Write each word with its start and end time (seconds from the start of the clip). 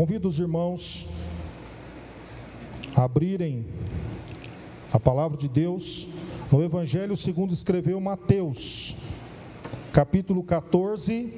Convido 0.00 0.28
os 0.28 0.38
irmãos 0.38 1.06
a 2.96 3.04
abrirem 3.04 3.66
a 4.90 4.98
palavra 4.98 5.36
de 5.36 5.46
Deus 5.46 6.08
no 6.50 6.64
Evangelho 6.64 7.14
segundo 7.18 7.52
escreveu 7.52 8.00
Mateus, 8.00 8.96
capítulo 9.92 10.42
14, 10.42 11.34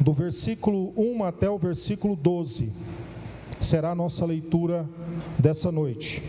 do 0.00 0.12
versículo 0.12 0.92
1 0.96 1.22
até 1.22 1.48
o 1.48 1.56
versículo 1.56 2.16
12. 2.16 2.72
Será 3.60 3.92
a 3.92 3.94
nossa 3.94 4.26
leitura 4.26 4.90
dessa 5.38 5.70
noite. 5.70 6.20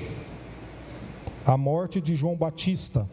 A 1.43 1.57
morte 1.57 1.99
de 1.99 2.15
João 2.15 2.35
Batista. 2.35 3.09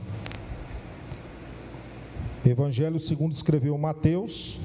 Evangelho 2.44 3.00
segundo 3.00 3.32
escreveu 3.32 3.78
Mateus, 3.78 4.60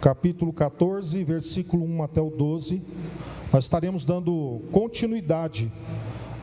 capítulo 0.00 0.52
14, 0.52 1.24
versículo 1.24 1.84
1 1.84 2.02
até 2.02 2.20
o 2.20 2.30
12. 2.30 2.80
Nós 3.52 3.64
estaremos 3.64 4.04
dando 4.04 4.62
continuidade 4.70 5.70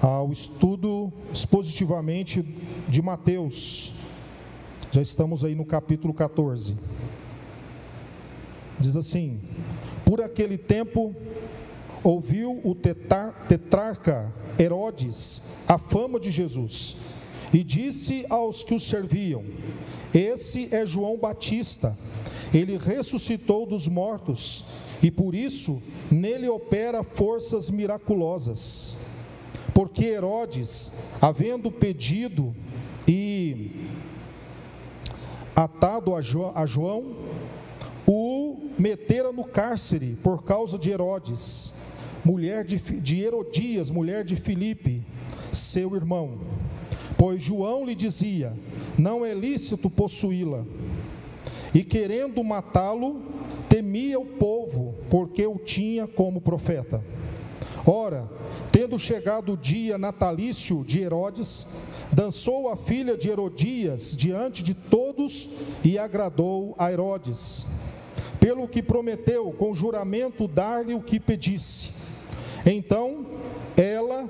ao 0.01 0.31
estudo 0.31 1.11
expositivamente 1.31 2.43
de 2.87 3.01
Mateus. 3.01 3.93
Já 4.91 5.01
estamos 5.01 5.43
aí 5.43 5.55
no 5.55 5.65
capítulo 5.65 6.13
14. 6.13 6.75
Diz 8.79 8.95
assim: 8.95 9.39
Por 10.03 10.21
aquele 10.21 10.57
tempo 10.57 11.15
ouviu 12.03 12.59
o 12.63 12.75
tetrarca 12.75 14.33
Herodes 14.59 15.59
a 15.67 15.77
fama 15.77 16.19
de 16.19 16.29
Jesus 16.29 16.97
e 17.53 17.63
disse 17.63 18.25
aos 18.29 18.63
que 18.63 18.73
o 18.73 18.79
serviam: 18.79 19.43
Esse 20.13 20.75
é 20.75 20.85
João 20.85 21.17
Batista. 21.17 21.97
Ele 22.55 22.77
ressuscitou 22.77 23.65
dos 23.65 23.87
mortos 23.87 24.63
e 25.03 25.11
por 25.11 25.35
isso 25.35 25.81
nele 26.09 26.47
opera 26.47 27.03
forças 27.03 27.69
miraculosas. 27.69 28.95
Porque 29.73 30.05
Herodes, 30.05 30.93
havendo 31.21 31.69
pedido 31.69 32.55
e 33.05 33.71
atado 35.53 36.13
a 36.15 36.65
João, 36.65 37.13
o 38.07 38.69
metera 38.79 39.33
no 39.33 39.43
cárcere 39.43 40.17
por 40.23 40.43
causa 40.43 40.79
de 40.79 40.91
Herodes, 40.91 41.73
mulher 42.23 42.63
de, 42.63 42.77
de 42.77 43.21
Herodias, 43.21 43.89
mulher 43.89 44.23
de 44.23 44.37
Filipe, 44.37 45.03
seu 45.51 45.93
irmão. 45.93 46.37
Pois 47.17 47.41
João 47.41 47.85
lhe 47.85 47.95
dizia: 47.95 48.53
Não 48.97 49.25
é 49.25 49.33
lícito 49.33 49.89
possuí-la. 49.89 50.63
E 51.75 51.83
querendo 51.83 52.41
matá-lo, 52.41 53.21
temia 53.67 54.17
o 54.17 54.25
povo, 54.25 54.95
porque 55.09 55.45
o 55.45 55.57
tinha 55.57 56.07
como 56.07 56.39
profeta. 56.39 57.03
Ora, 57.85 58.29
tendo 58.71 58.97
chegado 58.97 59.51
o 59.51 59.57
dia 59.57 59.97
natalício 59.97 60.85
de 60.85 61.01
Herodes, 61.01 61.67
dançou 62.13 62.69
a 62.69 62.77
filha 62.77 63.17
de 63.17 63.29
Herodias 63.29 64.15
diante 64.15 64.63
de 64.63 64.73
todos 64.73 65.49
e 65.83 65.99
agradou 65.99 66.73
a 66.77 66.89
Herodes, 66.89 67.67
pelo 68.39 68.69
que 68.69 68.81
prometeu 68.81 69.51
com 69.51 69.73
juramento 69.73 70.47
dar-lhe 70.47 70.93
o 70.93 71.01
que 71.01 71.19
pedisse. 71.19 71.89
Então, 72.65 73.25
ela, 73.75 74.29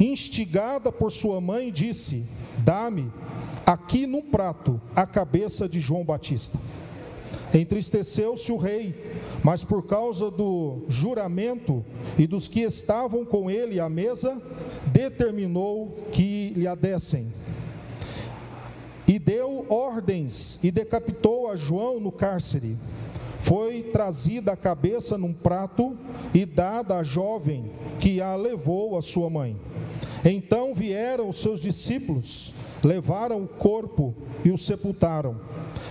instigada 0.00 0.90
por 0.90 1.12
sua 1.12 1.38
mãe, 1.38 1.70
disse: 1.70 2.24
Dá-me 2.64 3.12
aqui 3.66 4.06
num 4.06 4.22
prato 4.22 4.80
a 4.96 5.04
cabeça 5.04 5.68
de 5.68 5.80
João 5.80 6.02
Batista. 6.02 6.58
Entristeceu-se 7.52 8.52
o 8.52 8.56
rei, 8.56 8.94
mas 9.42 9.64
por 9.64 9.86
causa 9.86 10.30
do 10.30 10.84
juramento 10.88 11.84
e 12.18 12.26
dos 12.26 12.46
que 12.46 12.60
estavam 12.60 13.24
com 13.24 13.50
ele 13.50 13.80
à 13.80 13.88
mesa, 13.88 14.40
determinou 14.92 15.88
que 16.12 16.52
lhe 16.56 16.66
a 16.66 16.74
dessem. 16.74 17.32
E 19.06 19.18
deu 19.18 19.64
ordens 19.70 20.58
e 20.62 20.70
decapitou 20.70 21.50
a 21.50 21.56
João 21.56 21.98
no 21.98 22.12
cárcere. 22.12 22.76
Foi 23.40 23.82
trazida 23.82 24.52
a 24.52 24.56
cabeça 24.56 25.16
num 25.16 25.32
prato 25.32 25.96
e 26.34 26.44
dada 26.44 26.98
à 26.98 27.02
jovem 27.02 27.70
que 27.98 28.20
a 28.20 28.36
levou 28.36 28.98
à 28.98 29.00
sua 29.00 29.30
mãe. 29.30 29.56
Então 30.24 30.74
vieram 30.74 31.28
os 31.28 31.40
seus 31.40 31.60
discípulos, 31.60 32.52
levaram 32.84 33.42
o 33.42 33.48
corpo 33.48 34.14
e 34.44 34.50
o 34.50 34.58
sepultaram. 34.58 35.36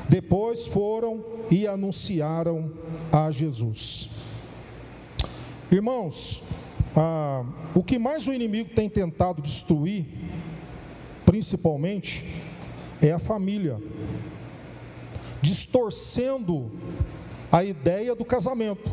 Depois 0.10 0.66
foram 0.68 1.24
e 1.52 1.68
anunciaram 1.68 2.72
a 3.12 3.30
Jesus. 3.32 4.10
Irmãos, 5.72 6.44
ah, 6.96 7.46
o 7.76 7.84
que 7.84 8.00
mais 8.00 8.28
o 8.28 8.34
inimigo 8.34 8.70
tem 8.74 8.90
tentado 8.90 9.42
destruir, 9.42 10.06
principalmente, 11.26 12.26
é 13.02 13.12
a 13.12 13.20
família, 13.20 13.82
distorcendo 15.42 16.72
a 17.52 17.64
ideia 17.64 18.16
do 18.16 18.26
casamento, 18.26 18.92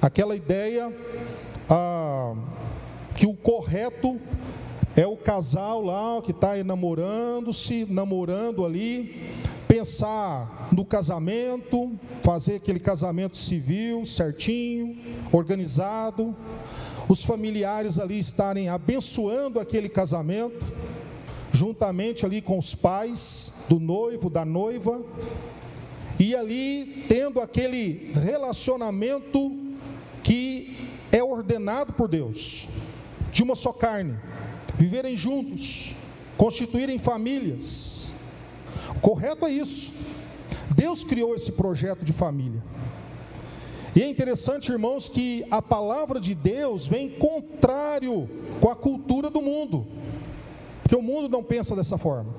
aquela 0.00 0.34
ideia 0.34 0.92
ah, 1.68 2.34
que 3.14 3.26
o 3.26 3.34
correto 3.34 4.18
é 4.96 5.06
o 5.06 5.16
casal 5.16 5.82
lá 5.84 6.20
que 6.22 6.32
está 6.32 6.56
namorando-se, 6.64 7.86
namorando 7.88 8.64
ali, 8.64 9.29
pensar 9.70 10.68
no 10.72 10.84
casamento, 10.84 11.92
fazer 12.24 12.56
aquele 12.56 12.80
casamento 12.80 13.36
civil 13.36 14.04
certinho, 14.04 14.98
organizado, 15.30 16.34
os 17.08 17.24
familiares 17.24 17.96
ali 17.96 18.18
estarem 18.18 18.68
abençoando 18.68 19.60
aquele 19.60 19.88
casamento, 19.88 20.58
juntamente 21.52 22.26
ali 22.26 22.42
com 22.42 22.58
os 22.58 22.74
pais 22.74 23.64
do 23.68 23.78
noivo, 23.78 24.28
da 24.28 24.44
noiva, 24.44 25.00
e 26.18 26.34
ali 26.34 27.04
tendo 27.08 27.40
aquele 27.40 28.10
relacionamento 28.12 29.56
que 30.24 30.90
é 31.12 31.22
ordenado 31.22 31.92
por 31.92 32.08
Deus, 32.08 32.66
de 33.30 33.44
uma 33.44 33.54
só 33.54 33.72
carne, 33.72 34.16
viverem 34.76 35.14
juntos, 35.14 35.94
constituírem 36.36 36.98
famílias, 36.98 37.99
Correto 39.00 39.46
é 39.46 39.50
isso. 39.50 39.92
Deus 40.74 41.04
criou 41.04 41.34
esse 41.34 41.52
projeto 41.52 42.04
de 42.04 42.12
família. 42.12 42.62
E 43.94 44.02
é 44.02 44.08
interessante, 44.08 44.70
irmãos, 44.70 45.08
que 45.08 45.44
a 45.50 45.60
palavra 45.60 46.20
de 46.20 46.34
Deus 46.34 46.86
vem 46.86 47.10
contrário 47.10 48.28
com 48.60 48.70
a 48.70 48.76
cultura 48.76 49.28
do 49.28 49.42
mundo, 49.42 49.86
porque 50.82 50.94
o 50.94 51.02
mundo 51.02 51.28
não 51.28 51.42
pensa 51.42 51.74
dessa 51.74 51.98
forma. 51.98 52.32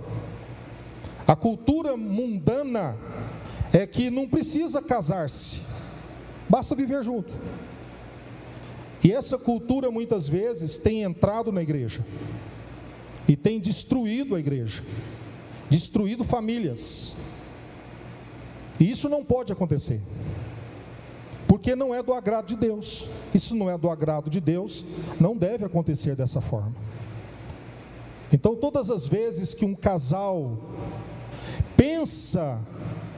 A 1.28 1.36
cultura 1.36 1.98
mundana 1.98 2.98
é 3.74 3.86
que 3.86 4.10
não 4.10 4.28
precisa 4.28 4.82
casar-se, 4.82 5.62
basta 6.48 6.74
viver 6.74 7.04
junto. 7.04 7.34
E 9.04 9.12
essa 9.12 9.38
cultura 9.38 9.92
muitas 9.92 10.30
vezes 10.30 10.78
tem 10.78 11.04
entrado 11.04 11.52
na 11.52 11.62
igreja 11.62 12.06
e 13.28 13.36
tem 13.36 13.60
destruído 13.60 14.36
a 14.36 14.40
igreja 14.40 14.84
destruído 15.72 16.26
famílias. 16.26 17.16
E 18.78 18.92
isso 18.92 19.08
não 19.08 19.24
pode 19.24 19.54
acontecer, 19.54 20.02
porque 21.48 21.76
não 21.76 21.96
é 21.96 22.04
do 22.04 22.14
agrado 22.14 22.48
de 22.48 22.58
Deus. 22.58 23.08
Isso 23.34 23.56
não 23.56 23.70
é 23.70 23.78
do 23.78 23.90
agrado 23.90 24.30
de 24.30 24.42
Deus, 24.42 24.84
não 25.18 25.36
deve 25.36 25.64
acontecer 25.64 26.14
dessa 26.14 26.42
forma. 26.42 26.76
Então, 28.34 28.54
todas 28.56 28.90
as 28.90 29.08
vezes 29.08 29.54
que 29.54 29.64
um 29.64 29.74
casal 29.74 30.58
pensa 31.78 32.60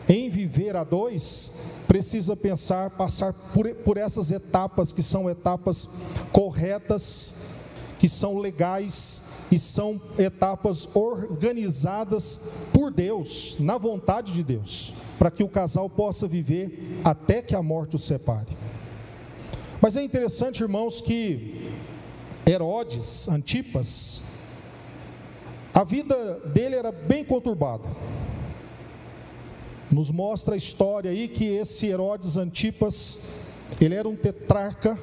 em 0.07 0.29
viver 0.29 0.75
a 0.75 0.83
dois, 0.83 1.71
precisa 1.87 2.35
pensar, 2.35 2.91
passar 2.91 3.33
por, 3.53 3.67
por 3.75 3.97
essas 3.97 4.29
etapas 4.31 4.91
que 4.91 5.01
são 5.01 5.29
etapas 5.29 5.87
corretas, 6.31 7.42
que 8.03 8.09
são 8.09 8.37
legais, 8.37 9.45
e 9.49 9.57
são 9.57 10.01
etapas 10.19 10.89
organizadas 10.93 12.67
por 12.73 12.91
Deus, 12.91 13.55
na 13.61 13.77
vontade 13.77 14.33
de 14.33 14.43
Deus, 14.43 14.91
para 15.17 15.31
que 15.31 15.41
o 15.41 15.47
casal 15.47 15.89
possa 15.89 16.27
viver 16.27 16.99
até 17.01 17.41
que 17.41 17.55
a 17.55 17.63
morte 17.63 17.95
os 17.95 18.03
separe. 18.03 18.49
Mas 19.79 19.95
é 19.95 20.03
interessante, 20.03 20.61
irmãos, 20.61 20.99
que 20.99 21.71
Herodes, 22.45 23.29
Antipas, 23.29 24.23
a 25.73 25.85
vida 25.85 26.41
dele 26.53 26.75
era 26.75 26.91
bem 26.91 27.23
conturbada. 27.23 27.87
Nos 29.89 30.11
mostra 30.11 30.55
a 30.55 30.57
história 30.57 31.09
aí 31.09 31.29
que 31.29 31.45
esse 31.45 31.87
Herodes 31.87 32.35
Antipas, 32.35 33.17
ele 33.79 33.95
era 33.95 34.09
um 34.09 34.15
tetrarca, 34.17 34.99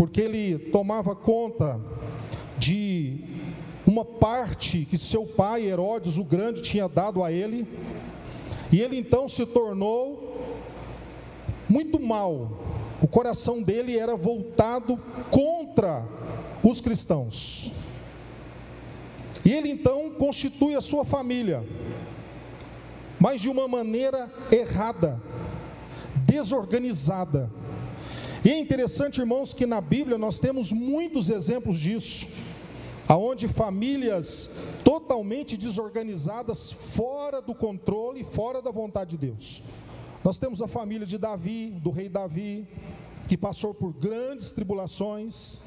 porque 0.00 0.22
ele 0.22 0.58
tomava 0.58 1.14
conta 1.14 1.78
de 2.56 3.18
uma 3.86 4.02
parte 4.02 4.86
que 4.86 4.96
seu 4.96 5.26
pai 5.26 5.66
Herodes 5.66 6.16
o 6.16 6.24
Grande 6.24 6.62
tinha 6.62 6.88
dado 6.88 7.22
a 7.22 7.30
ele, 7.30 7.68
e 8.72 8.80
ele 8.80 8.96
então 8.96 9.28
se 9.28 9.44
tornou 9.44 10.38
muito 11.68 12.00
mal 12.00 12.48
O 13.02 13.06
coração 13.06 13.62
dele 13.62 13.98
era 13.98 14.16
voltado 14.16 14.98
contra 15.30 16.02
os 16.62 16.80
cristãos. 16.80 17.70
E 19.44 19.52
ele 19.52 19.68
então 19.68 20.10
constitui 20.12 20.76
a 20.76 20.80
sua 20.80 21.04
família, 21.04 21.62
mas 23.18 23.42
de 23.42 23.50
uma 23.50 23.68
maneira 23.68 24.32
errada, 24.50 25.20
desorganizada. 26.24 27.50
E 28.42 28.48
é 28.48 28.58
interessante, 28.58 29.20
irmãos, 29.20 29.52
que 29.52 29.66
na 29.66 29.82
Bíblia 29.82 30.16
nós 30.16 30.38
temos 30.38 30.72
muitos 30.72 31.28
exemplos 31.28 31.78
disso, 31.78 32.26
aonde 33.06 33.46
famílias 33.46 34.78
totalmente 34.82 35.58
desorganizadas, 35.58 36.72
fora 36.72 37.42
do 37.42 37.54
controle, 37.54 38.24
fora 38.24 38.62
da 38.62 38.70
vontade 38.70 39.10
de 39.10 39.26
Deus. 39.26 39.62
Nós 40.24 40.38
temos 40.38 40.62
a 40.62 40.68
família 40.68 41.06
de 41.06 41.18
Davi, 41.18 41.66
do 41.82 41.90
rei 41.90 42.08
Davi, 42.08 42.66
que 43.28 43.36
passou 43.36 43.74
por 43.74 43.92
grandes 43.92 44.52
tribulações, 44.52 45.60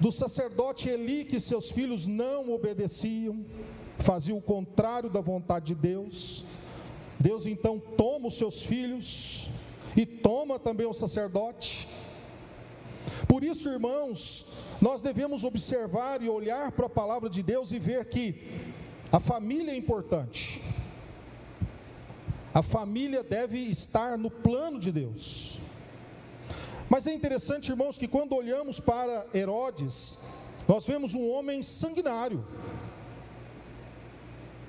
do 0.00 0.10
sacerdote 0.10 0.88
Eli, 0.88 1.24
que 1.24 1.38
seus 1.38 1.70
filhos 1.70 2.04
não 2.04 2.52
obedeciam, 2.52 3.44
faziam 3.98 4.38
o 4.38 4.42
contrário 4.42 5.08
da 5.08 5.20
vontade 5.20 5.66
de 5.66 5.74
Deus. 5.76 6.44
Deus 7.18 7.46
então 7.46 7.78
toma 7.78 8.26
os 8.26 8.38
seus 8.38 8.62
filhos 8.62 9.50
e 9.96 10.06
toma 10.06 10.58
também 10.58 10.86
o 10.86 10.92
sacerdote. 10.92 11.88
Por 13.28 13.44
isso, 13.44 13.68
irmãos, 13.68 14.46
nós 14.80 15.02
devemos 15.02 15.44
observar 15.44 16.22
e 16.22 16.28
olhar 16.28 16.72
para 16.72 16.86
a 16.86 16.90
palavra 16.90 17.28
de 17.28 17.42
Deus 17.42 17.72
e 17.72 17.78
ver 17.78 18.04
que 18.06 18.48
a 19.12 19.20
família 19.20 19.72
é 19.72 19.76
importante. 19.76 20.62
A 22.52 22.62
família 22.62 23.22
deve 23.22 23.58
estar 23.58 24.18
no 24.18 24.30
plano 24.30 24.78
de 24.78 24.90
Deus. 24.90 25.58
Mas 26.88 27.06
é 27.06 27.14
interessante, 27.14 27.70
irmãos, 27.70 27.96
que 27.96 28.08
quando 28.08 28.34
olhamos 28.34 28.80
para 28.80 29.24
Herodes, 29.32 30.18
nós 30.66 30.86
vemos 30.86 31.14
um 31.14 31.30
homem 31.30 31.62
sanguinário. 31.62 32.44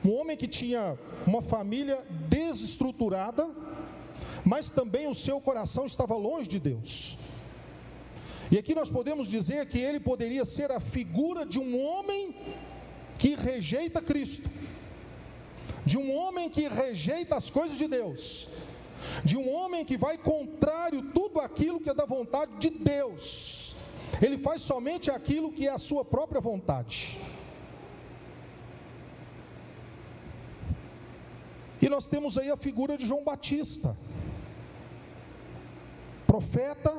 Um 0.05 0.13
homem 0.13 0.37
que 0.37 0.47
tinha 0.47 0.97
uma 1.25 1.41
família 1.41 2.03
desestruturada, 2.27 3.49
mas 4.43 4.69
também 4.69 5.07
o 5.07 5.15
seu 5.15 5.39
coração 5.39 5.85
estava 5.85 6.15
longe 6.15 6.47
de 6.47 6.59
Deus. 6.59 7.17
E 8.49 8.57
aqui 8.57 8.75
nós 8.75 8.89
podemos 8.89 9.29
dizer 9.29 9.65
que 9.67 9.79
ele 9.79 9.99
poderia 9.99 10.43
ser 10.43 10.71
a 10.71 10.79
figura 10.79 11.45
de 11.45 11.57
um 11.57 11.81
homem 11.81 12.35
que 13.17 13.35
rejeita 13.35 14.01
Cristo, 14.01 14.49
de 15.85 15.97
um 15.97 16.13
homem 16.13 16.49
que 16.49 16.67
rejeita 16.67 17.37
as 17.37 17.49
coisas 17.49 17.77
de 17.77 17.87
Deus, 17.87 18.49
de 19.23 19.37
um 19.37 19.49
homem 19.49 19.85
que 19.85 19.97
vai 19.97 20.17
contrário 20.17 21.01
tudo 21.13 21.39
aquilo 21.39 21.79
que 21.79 21.89
é 21.89 21.93
da 21.93 22.05
vontade 22.05 22.51
de 22.57 22.69
Deus. 22.69 23.75
Ele 24.21 24.37
faz 24.37 24.61
somente 24.61 25.09
aquilo 25.09 25.51
que 25.51 25.67
é 25.67 25.71
a 25.71 25.77
sua 25.77 26.03
própria 26.03 26.41
vontade. 26.41 27.17
E 31.81 31.89
nós 31.89 32.07
temos 32.07 32.37
aí 32.37 32.51
a 32.51 32.57
figura 32.57 32.95
de 32.95 33.07
João 33.07 33.23
Batista, 33.23 33.97
profeta 36.31 36.97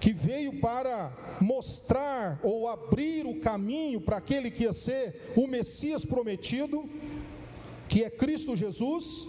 que 0.00 0.10
veio 0.10 0.60
para 0.60 1.12
mostrar 1.42 2.40
ou 2.42 2.66
abrir 2.66 3.26
o 3.26 3.38
caminho 3.38 4.00
para 4.00 4.16
aquele 4.16 4.50
que 4.50 4.62
ia 4.62 4.72
ser 4.72 5.34
o 5.36 5.46
Messias 5.46 6.02
prometido, 6.02 6.88
que 7.86 8.02
é 8.02 8.08
Cristo 8.08 8.56
Jesus, 8.56 9.28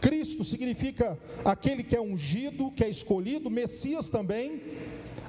Cristo 0.00 0.42
significa 0.42 1.16
aquele 1.44 1.84
que 1.84 1.94
é 1.94 2.00
ungido, 2.00 2.72
que 2.72 2.82
é 2.82 2.88
escolhido, 2.88 3.48
Messias 3.48 4.10
também, 4.10 4.60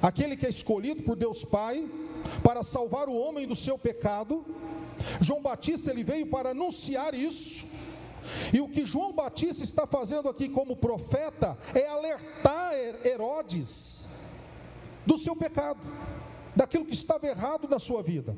aquele 0.02 0.36
que 0.36 0.44
é 0.44 0.48
escolhido 0.48 1.04
por 1.04 1.14
Deus 1.14 1.44
Pai 1.44 1.88
para 2.42 2.64
salvar 2.64 3.08
o 3.08 3.14
homem 3.14 3.46
do 3.46 3.54
seu 3.54 3.78
pecado. 3.78 4.44
João 5.20 5.40
Batista 5.40 5.92
ele 5.92 6.02
veio 6.02 6.26
para 6.26 6.50
anunciar 6.50 7.14
isso. 7.14 7.66
E 8.52 8.60
o 8.60 8.68
que 8.68 8.86
João 8.86 9.12
Batista 9.12 9.62
está 9.64 9.86
fazendo 9.86 10.28
aqui 10.28 10.48
como 10.48 10.76
profeta 10.76 11.56
é 11.74 11.86
alertar 11.86 12.72
Herodes 13.04 14.06
do 15.04 15.18
seu 15.18 15.34
pecado, 15.34 15.80
daquilo 16.54 16.84
que 16.84 16.94
estava 16.94 17.26
errado 17.26 17.66
na 17.68 17.78
sua 17.78 18.02
vida 18.02 18.36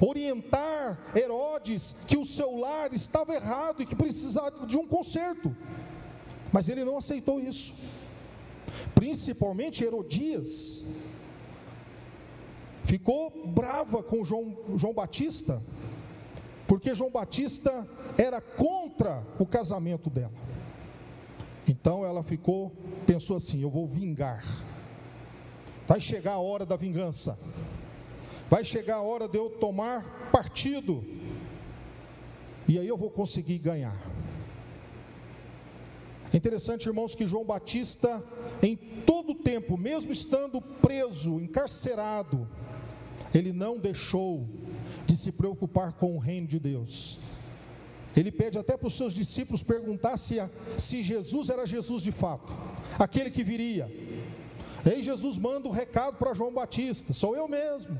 orientar 0.00 0.98
Herodes 1.14 1.94
que 2.06 2.16
o 2.16 2.24
seu 2.24 2.56
lar 2.56 2.92
estava 2.92 3.34
errado 3.34 3.82
e 3.82 3.86
que 3.86 3.94
precisava 3.94 4.66
de 4.66 4.76
um 4.76 4.86
conserto. 4.86 5.54
Mas 6.52 6.68
ele 6.68 6.84
não 6.84 6.96
aceitou 6.96 7.40
isso. 7.40 7.74
Principalmente 8.94 9.84
Herodias 9.84 10.84
ficou 12.84 13.30
brava 13.46 14.02
com 14.02 14.24
João, 14.24 14.56
João 14.76 14.92
Batista, 14.92 15.62
porque 16.66 16.94
João 16.94 17.10
Batista 17.10 17.86
era 18.16 18.40
contra 18.40 19.22
o 19.38 19.46
casamento 19.46 20.08
dela. 20.08 20.32
Então 21.68 22.04
ela 22.04 22.22
ficou, 22.22 22.72
pensou 23.06 23.36
assim: 23.36 23.60
eu 23.62 23.70
vou 23.70 23.86
vingar. 23.86 24.44
Vai 25.86 26.00
chegar 26.00 26.32
a 26.34 26.38
hora 26.38 26.64
da 26.64 26.76
vingança. 26.76 27.38
Vai 28.48 28.64
chegar 28.64 28.96
a 28.96 29.02
hora 29.02 29.26
de 29.26 29.36
eu 29.38 29.50
tomar 29.50 30.30
partido. 30.30 31.04
E 32.66 32.78
aí 32.78 32.86
eu 32.86 32.96
vou 32.96 33.10
conseguir 33.10 33.58
ganhar. 33.58 33.98
É 36.32 36.36
interessante, 36.36 36.86
irmãos, 36.86 37.14
que 37.14 37.26
João 37.26 37.44
Batista, 37.44 38.22
em 38.62 38.76
todo 39.06 39.32
o 39.32 39.34
tempo, 39.36 39.76
mesmo 39.76 40.10
estando 40.10 40.60
preso, 40.60 41.38
encarcerado, 41.38 42.48
ele 43.32 43.52
não 43.52 43.78
deixou 43.78 44.44
de 45.06 45.16
se 45.16 45.30
preocupar 45.30 45.92
com 45.92 46.16
o 46.16 46.18
reino 46.18 46.46
de 46.46 46.58
Deus. 46.58 47.20
Ele 48.16 48.30
pede 48.30 48.58
até 48.58 48.76
para 48.76 48.86
os 48.86 48.96
seus 48.96 49.12
discípulos 49.12 49.62
perguntar 49.62 50.16
se, 50.16 50.36
se 50.78 51.02
Jesus 51.02 51.50
era 51.50 51.66
Jesus 51.66 52.02
de 52.02 52.12
fato, 52.12 52.52
aquele 52.98 53.30
que 53.30 53.42
viria. 53.42 53.90
E 54.84 54.88
aí 54.88 55.02
Jesus 55.02 55.38
manda 55.38 55.68
um 55.68 55.72
recado 55.72 56.16
para 56.16 56.34
João 56.34 56.52
Batista: 56.52 57.12
sou 57.12 57.34
eu 57.34 57.48
mesmo. 57.48 57.98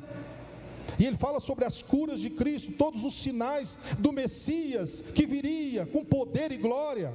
E 0.99 1.05
ele 1.05 1.17
fala 1.17 1.41
sobre 1.41 1.65
as 1.65 1.83
curas 1.83 2.21
de 2.21 2.31
Cristo, 2.31 2.73
todos 2.73 3.05
os 3.05 3.15
sinais 3.15 3.79
do 3.99 4.13
Messias 4.13 5.01
que 5.01 5.27
viria 5.27 5.87
com 5.87 6.05
poder 6.05 6.53
e 6.53 6.57
glória. 6.57 7.13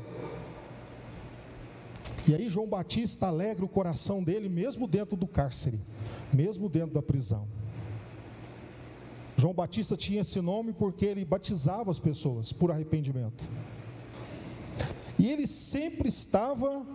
E 2.28 2.36
aí 2.36 2.50
João 2.50 2.68
Batista 2.68 3.28
alegra 3.28 3.64
o 3.64 3.70
coração 3.70 4.22
dele, 4.22 4.50
mesmo 4.50 4.88
dentro 4.88 5.16
do 5.16 5.26
cárcere, 5.26 5.80
mesmo 6.34 6.68
dentro 6.68 6.94
da 6.94 7.02
prisão. 7.02 7.48
João 9.40 9.54
Batista 9.54 9.96
tinha 9.96 10.22
esse 10.22 10.42
nome 10.42 10.74
porque 10.74 11.06
ele 11.06 11.24
batizava 11.24 11.90
as 11.90 12.00
pessoas 12.00 12.52
por 12.52 12.72
arrependimento. 12.72 13.50
E 15.18 15.30
ele 15.30 15.48
sempre 15.48 16.10
estava 16.10 16.86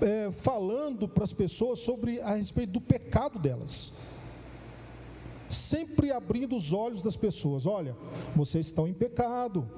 é, 0.00 0.30
falando 0.30 1.08
para 1.08 1.24
as 1.24 1.32
pessoas 1.32 1.80
sobre 1.80 2.20
a 2.20 2.34
respeito 2.34 2.72
do 2.72 2.80
pecado 2.80 3.38
delas 3.38 4.12
sempre 5.52 6.10
abrindo 6.10 6.56
os 6.56 6.72
olhos 6.72 7.02
das 7.02 7.16
pessoas: 7.16 7.66
olha, 7.66 7.96
vocês 8.34 8.66
estão 8.66 8.88
em 8.88 8.92
pecado, 8.92 9.68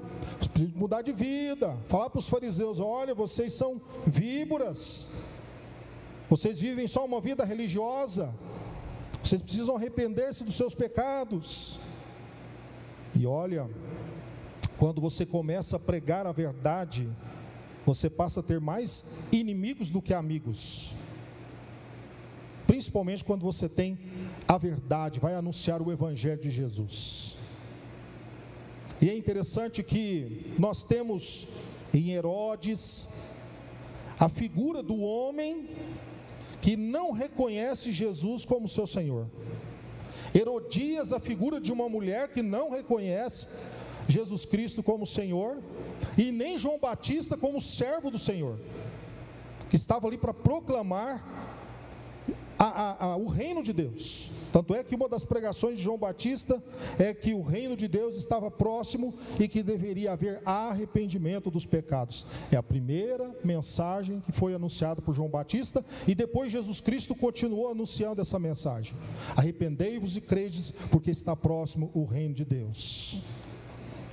precisam 0.53 0.77
mudar 0.77 1.01
de 1.01 1.11
vida. 1.11 1.77
Falar 1.85 2.09
para 2.09 2.19
os 2.19 2.29
fariseus: 2.29 2.79
olha, 2.79 3.13
vocês 3.13 3.53
são 3.53 3.81
víboras, 4.07 5.09
vocês 6.29 6.59
vivem 6.59 6.87
só 6.87 7.05
uma 7.05 7.21
vida 7.21 7.43
religiosa, 7.43 8.33
vocês 9.25 9.41
precisam 9.41 9.75
arrepender-se 9.75 10.43
dos 10.43 10.53
seus 10.53 10.75
pecados. 10.75 11.79
E 13.15 13.25
olha, 13.25 13.67
quando 14.77 15.01
você 15.01 15.25
começa 15.25 15.77
a 15.77 15.79
pregar 15.79 16.27
a 16.27 16.31
verdade, 16.31 17.09
você 17.83 18.07
passa 18.07 18.41
a 18.41 18.43
ter 18.43 18.59
mais 18.59 19.27
inimigos 19.31 19.89
do 19.89 19.99
que 19.99 20.13
amigos. 20.13 20.93
Principalmente 22.67 23.23
quando 23.23 23.41
você 23.41 23.67
tem 23.67 23.97
a 24.47 24.59
verdade, 24.59 25.19
vai 25.19 25.33
anunciar 25.33 25.81
o 25.81 25.91
Evangelho 25.91 26.41
de 26.41 26.51
Jesus. 26.51 27.35
E 29.01 29.09
é 29.09 29.17
interessante 29.17 29.81
que 29.81 30.53
nós 30.59 30.83
temos 30.83 31.47
em 31.91 32.11
Herodes 32.11 33.07
a 34.19 34.29
figura 34.29 34.83
do 34.83 34.99
homem 34.99 35.69
que 36.65 36.75
não 36.75 37.11
reconhece 37.11 37.91
Jesus 37.91 38.43
como 38.43 38.67
seu 38.67 38.87
Senhor. 38.87 39.27
Herodias, 40.33 41.13
a 41.13 41.19
figura 41.19 41.61
de 41.61 41.71
uma 41.71 41.87
mulher 41.87 42.29
que 42.29 42.41
não 42.41 42.71
reconhece 42.71 43.45
Jesus 44.07 44.47
Cristo 44.47 44.81
como 44.81 45.05
Senhor, 45.05 45.59
e 46.17 46.31
nem 46.31 46.57
João 46.57 46.79
Batista 46.79 47.37
como 47.37 47.61
servo 47.61 48.09
do 48.09 48.17
Senhor, 48.17 48.57
que 49.69 49.75
estava 49.75 50.07
ali 50.07 50.17
para 50.17 50.33
proclamar 50.33 51.23
a, 52.57 52.65
a, 52.65 53.05
a, 53.05 53.15
o 53.15 53.27
reino 53.27 53.61
de 53.61 53.71
Deus. 53.71 54.31
Tanto 54.55 54.73
é 54.73 54.85
que 54.85 54.95
uma 54.95 55.09
das 55.09 55.25
pregações 55.25 55.77
de 55.77 55.83
João 55.83 55.97
Batista 55.97 56.63
é 56.97 57.13
que 57.13 57.33
o 57.33 57.41
reino 57.41 57.75
de 57.75 57.89
Deus 57.89 58.15
estava 58.15 58.49
próximo 58.49 59.13
e 59.37 59.49
que 59.49 59.61
deveria 59.61 60.13
haver 60.13 60.41
arrependimento 60.45 61.51
dos 61.51 61.65
pecados. 61.65 62.25
É 62.49 62.55
a 62.55 62.63
primeira 62.63 63.35
mensagem 63.43 64.21
que 64.21 64.31
foi 64.31 64.53
anunciada 64.53 65.01
por 65.01 65.13
João 65.13 65.27
Batista 65.27 65.83
e 66.07 66.15
depois 66.15 66.53
Jesus 66.53 66.79
Cristo 66.79 67.13
continuou 67.13 67.69
anunciando 67.69 68.21
essa 68.21 68.39
mensagem: 68.39 68.95
Arrependei-vos 69.35 70.15
e 70.15 70.21
credes, 70.21 70.71
porque 70.89 71.11
está 71.11 71.35
próximo 71.35 71.91
o 71.93 72.05
reino 72.05 72.33
de 72.33 72.45
Deus 72.45 73.21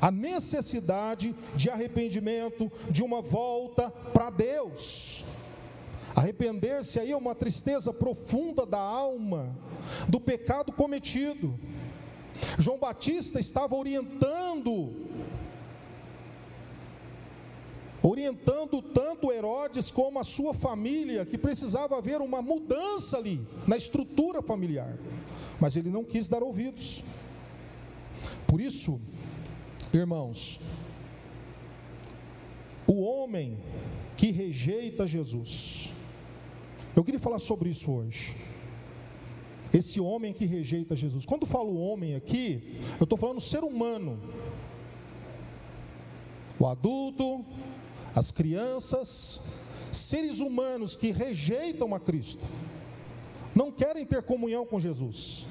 a 0.01 0.11
necessidade 0.11 1.33
de 1.55 1.71
arrependimento, 1.71 2.69
de 2.91 3.05
uma 3.05 3.23
volta 3.23 3.89
para 3.89 4.31
Deus. 4.31 5.25
Arrepender-se 6.15 6.99
aí 6.99 7.11
é 7.13 7.17
uma 7.17 7.35
tristeza 7.35 7.93
profunda 7.93 8.67
da 8.67 8.79
alma, 8.79 9.57
do 10.09 10.21
pecado 10.21 10.73
cometido. 10.73 11.59
João 12.59 12.79
Batista 12.79 13.41
estava 13.41 13.75
orientando, 13.75 14.95
orientando 18.03 18.81
tanto 18.83 19.33
Herodes 19.33 19.91
como 19.91 20.19
a 20.19 20.25
sua 20.25 20.53
família, 20.53 21.25
que 21.25 21.39
precisava 21.39 21.97
haver 21.97 22.21
uma 22.21 22.43
mudança 22.43 23.17
ali, 23.17 23.47
na 23.67 23.77
estrutura 23.77 24.43
familiar. 24.43 24.97
Mas 25.61 25.77
ele 25.77 25.91
não 25.91 26.05
quis 26.05 26.29
dar 26.29 26.43
ouvidos. 26.43 27.03
Por 28.47 28.61
isso, 28.61 29.01
Irmãos, 29.95 30.59
o 32.87 33.03
homem 33.03 33.59
que 34.17 34.31
rejeita 34.31 35.07
Jesus, 35.07 35.93
eu 36.95 37.05
queria 37.05 37.21
falar 37.21 37.39
sobre 37.39 37.71
isso 37.71 37.91
hoje. 37.91 38.37
Esse 39.73 40.01
homem 40.01 40.33
que 40.33 40.45
rejeita 40.45 40.95
Jesus. 40.95 41.25
Quando 41.25 41.47
falo 41.47 41.79
homem 41.79 42.15
aqui, 42.15 42.79
eu 43.01 43.05
estou 43.05 43.19
falando 43.19 43.41
ser 43.41 43.65
humano. 43.65 44.21
O 46.59 46.67
adulto, 46.67 47.45
as 48.15 48.31
crianças, 48.31 49.41
seres 49.91 50.41
humanos 50.41 50.95
que 50.95 51.11
rejeitam 51.11 51.95
a 51.95 52.01
Cristo, 52.01 52.47
não 53.55 53.73
querem 53.73 54.05
ter 54.05 54.23
comunhão 54.23 54.67
com 54.67 54.79
Jesus 54.79 55.47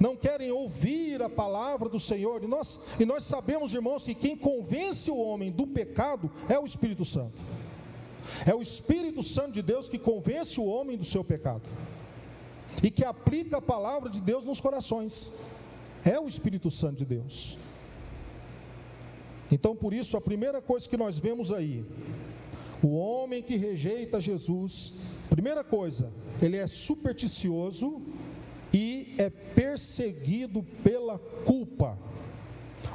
não 0.00 0.16
querem 0.16 0.50
ouvir 0.50 1.22
a 1.22 1.28
palavra 1.28 1.86
do 1.86 2.00
Senhor. 2.00 2.42
E 2.42 2.46
nós, 2.46 2.80
e 2.98 3.04
nós 3.04 3.24
sabemos, 3.24 3.74
irmãos, 3.74 4.04
que 4.04 4.14
quem 4.14 4.34
convence 4.34 5.10
o 5.10 5.18
homem 5.18 5.50
do 5.50 5.66
pecado 5.66 6.30
é 6.48 6.58
o 6.58 6.64
Espírito 6.64 7.04
Santo. 7.04 7.38
É 8.46 8.54
o 8.54 8.62
Espírito 8.62 9.22
Santo 9.22 9.52
de 9.52 9.62
Deus 9.62 9.88
que 9.88 9.98
convence 9.98 10.58
o 10.60 10.64
homem 10.64 10.96
do 10.96 11.04
seu 11.04 11.22
pecado 11.24 11.68
e 12.82 12.90
que 12.90 13.04
aplica 13.04 13.58
a 13.58 13.62
palavra 13.62 14.08
de 14.08 14.20
Deus 14.20 14.44
nos 14.44 14.60
corações. 14.60 15.32
É 16.04 16.18
o 16.18 16.28
Espírito 16.28 16.70
Santo 16.70 16.96
de 16.96 17.04
Deus. 17.04 17.58
Então, 19.50 19.74
por 19.74 19.92
isso, 19.92 20.16
a 20.16 20.20
primeira 20.20 20.62
coisa 20.62 20.88
que 20.88 20.96
nós 20.96 21.18
vemos 21.18 21.52
aí, 21.52 21.84
o 22.82 22.96
homem 22.96 23.42
que 23.42 23.56
rejeita 23.56 24.20
Jesus, 24.20 24.94
primeira 25.28 25.64
coisa, 25.64 26.10
ele 26.40 26.56
é 26.56 26.66
supersticioso 26.66 28.00
e 28.72 29.14
é 29.18 29.28
perseguido 29.28 30.62
pela 30.84 31.18
culpa. 31.44 31.98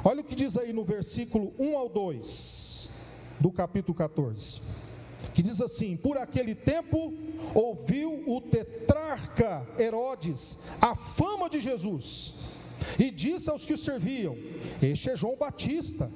Olha 0.02 0.20
o 0.20 0.24
que 0.24 0.34
diz 0.34 0.56
aí 0.56 0.72
no 0.72 0.84
versículo 0.84 1.52
1 1.58 1.76
ao 1.76 1.88
2 1.88 2.90
do 3.38 3.50
capítulo 3.52 3.94
14. 3.94 4.60
Que 5.36 5.42
diz 5.42 5.60
assim: 5.60 5.98
Por 5.98 6.16
aquele 6.16 6.54
tempo 6.54 7.12
ouviu 7.54 8.24
o 8.26 8.40
tetrarca 8.40 9.68
Herodes 9.78 10.56
a 10.80 10.94
fama 10.94 11.50
de 11.50 11.60
Jesus 11.60 12.36
e 12.98 13.10
disse 13.10 13.50
aos 13.50 13.66
que 13.66 13.74
o 13.74 13.76
serviam: 13.76 14.34
Este 14.80 15.10
é 15.10 15.16
João 15.16 15.36
Batista. 15.36 16.10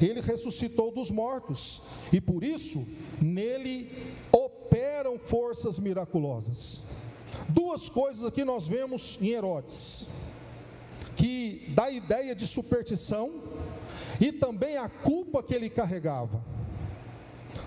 Ele 0.00 0.20
ressuscitou 0.20 0.92
dos 0.92 1.10
mortos 1.10 1.82
e 2.12 2.20
por 2.20 2.44
isso 2.44 2.86
nele 3.20 3.90
operam 4.30 5.18
forças 5.18 5.80
miraculosas. 5.80 6.82
Duas 7.48 7.88
coisas 7.88 8.24
aqui 8.24 8.44
nós 8.44 8.68
vemos 8.68 9.18
em 9.20 9.30
Herodes, 9.30 10.06
que 11.16 11.72
dá 11.74 11.90
ideia 11.90 12.36
de 12.36 12.46
superstição 12.46 13.32
e 14.20 14.30
também 14.30 14.76
a 14.76 14.88
culpa 14.88 15.42
que 15.42 15.56
ele 15.56 15.68
carregava. 15.68 16.59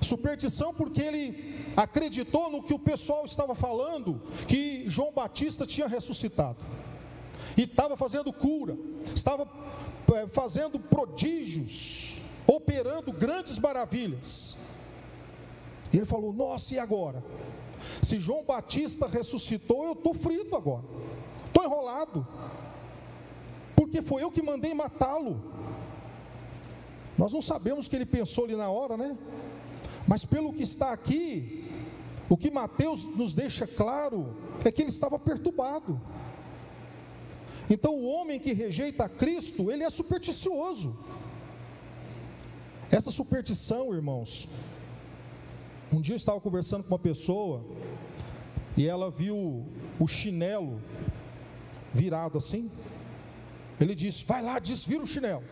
Superstição 0.02 0.74
porque 0.74 1.02
ele 1.02 1.66
acreditou 1.75 2.50
no 2.50 2.62
que 2.62 2.74
o 2.74 2.80
pessoal 2.80 3.25
estava 3.25 3.56
falando, 3.56 4.22
que 4.48 4.88
João 4.88 5.12
Batista 5.12 5.66
tinha 5.66 5.88
ressuscitado. 5.88 6.58
E 7.58 7.63
estava 7.63 7.96
fazendo 7.96 8.32
cura, 8.32 8.78
estava 9.13 9.48
é, 10.13 10.28
fazendo 10.28 10.80
prodígios, 10.80 12.20
operando 12.48 13.12
grandes 13.12 13.60
maravilhas. 13.60 14.58
E 15.92 15.98
ele 15.98 16.06
falou: 16.06 16.34
Nossa, 16.34 16.74
e 16.74 16.80
agora? 16.80 17.24
Se 18.02 18.20
João 18.20 18.44
Batista 18.44 19.08
ressuscitou, 19.08 19.86
eu 19.86 19.94
estou 19.94 20.13
frito 20.13 20.56
agora, 20.56 20.84
estou 21.48 21.63
enrolado, 21.63 22.25
porque 23.75 24.02
foi 24.02 24.24
eu 24.24 24.32
que 24.32 24.42
mandei 24.42 24.74
matá-lo. 24.74 25.42
Nós 27.18 27.32
não 27.32 27.42
sabemos 27.42 27.86
o 27.86 27.90
que 27.90 27.96
ele 27.96 28.06
pensou 28.06 28.46
ali 28.46 28.56
na 28.56 28.70
hora, 28.70 28.98
né? 28.98 29.16
Mas 30.08 30.26
pelo 30.26 30.54
que 30.54 30.64
está 30.64 30.92
aqui, 30.92 31.72
o 32.30 32.38
que 32.38 32.52
Mateus 32.52 33.06
nos 33.16 33.34
deixa 33.34 33.66
claro 33.66 34.36
é 34.64 34.72
que 34.72 34.82
ele 34.82 34.90
estava 34.90 35.20
perturbado. 35.20 36.00
Então, 37.70 37.96
o 37.96 38.06
homem 38.06 38.40
que 38.40 38.54
rejeita 38.54 39.08
Cristo, 39.08 39.72
ele 39.72 39.84
é 39.84 39.90
supersticioso. 39.90 40.96
Essa 42.92 43.10
superstição, 43.10 43.94
irmãos, 43.94 44.48
um 45.92 46.02
dia 46.02 46.14
eu 46.14 46.18
estava 46.18 46.40
conversando 46.40 46.84
com 46.84 46.90
uma 46.90 47.00
pessoa 47.00 47.64
e 48.76 48.88
ela 48.88 49.10
viu 49.10 49.66
o 50.00 50.08
chinelo 50.08 50.82
virado 51.94 52.38
assim. 52.38 52.70
Ele 53.80 53.96
disse: 53.96 54.26
Vai 54.26 54.42
lá, 54.42 54.60
desvira 54.60 55.04
o 55.04 55.08
chinelo, 55.08 55.44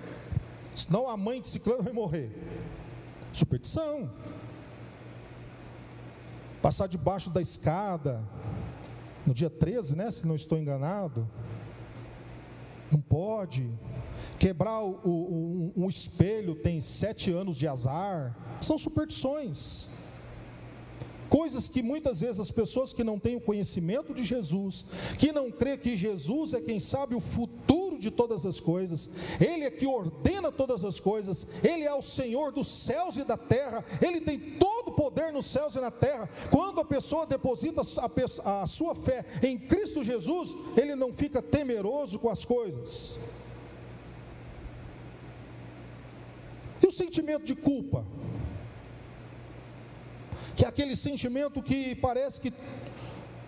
senão 0.76 1.08
a 1.08 1.16
mãe 1.16 1.40
de 1.42 1.48
ciclano 1.48 1.84
vai 1.84 1.94
morrer. 1.94 2.32
Superstição. 3.32 4.12
Passar 6.62 6.88
debaixo 6.88 7.30
da 7.30 7.42
escada, 7.42 8.24
no 9.26 9.34
dia 9.34 9.50
13, 9.50 9.96
né? 9.96 10.12
Se 10.12 10.28
não 10.28 10.36
estou 10.36 10.58
enganado. 10.58 11.28
Não 12.92 13.00
pode. 13.00 13.70
Quebrar 14.38 14.84
o, 14.84 15.00
o, 15.04 15.72
um, 15.78 15.84
um 15.84 15.90
espelho 15.90 16.56
tem 16.56 16.82
sete 16.82 17.32
anos 17.32 17.58
de 17.58 17.68
azar. 17.68 18.36
São 18.60 18.78
superstições. 18.78 19.90
Coisas 21.30 21.70
que 21.70 21.82
muitas 21.82 22.20
vezes 22.20 22.42
as 22.42 22.52
pessoas 22.52 22.92
que 22.92 23.06
não 23.06 23.18
têm 23.18 23.38
o 23.38 23.42
conhecimento 23.42 24.14
de 24.14 24.22
Jesus, 24.22 24.86
que 25.18 25.32
não 25.32 25.50
crê 25.50 25.78
que 25.78 25.96
Jesus 25.96 26.54
é 26.54 26.60
quem 26.60 26.78
sabe 26.78 27.16
o 27.16 27.22
futuro 27.22 27.81
de 28.02 28.12
todas 28.12 28.46
as 28.46 28.60
coisas, 28.60 29.10
Ele 29.40 29.64
é 29.64 29.72
que 29.72 29.88
ordena 29.88 30.52
todas 30.52 30.84
as 30.84 31.00
coisas, 31.00 31.46
Ele 31.64 31.84
é 31.84 31.94
o 31.94 32.02
Senhor 32.02 32.52
dos 32.52 32.68
céus 32.68 33.16
e 33.18 33.24
da 33.24 33.38
terra, 33.38 33.86
Ele 34.02 34.20
tem 34.20 34.40
todo 34.40 34.90
o 34.90 34.92
poder 34.92 35.32
nos 35.32 35.46
céus 35.46 35.76
e 35.76 35.80
na 35.80 35.92
terra. 35.92 36.28
Quando 36.50 36.82
a 36.82 36.86
pessoa 36.86 37.26
deposita 37.26 37.82
a, 37.82 38.68
sua 38.68 38.96
fé 38.96 39.26
em 39.44 39.58
Cristo 39.58 40.04
Jesus, 40.04 40.56
ele 40.76 40.96
não 40.96 41.14
fica 41.14 41.42
temeroso 41.42 42.20
com 42.20 42.30
as 42.30 42.44
coisas. 42.44 43.20
E 46.82 46.88
o 46.88 46.92
sentimento 46.92 47.44
de 47.44 47.56
culpa? 47.56 48.04
que 50.62 50.66
é 50.66 50.68
aquele 50.68 50.96
sentimento 50.96 51.62
que 51.64 51.96
parece 51.96 52.40
que 52.40 52.54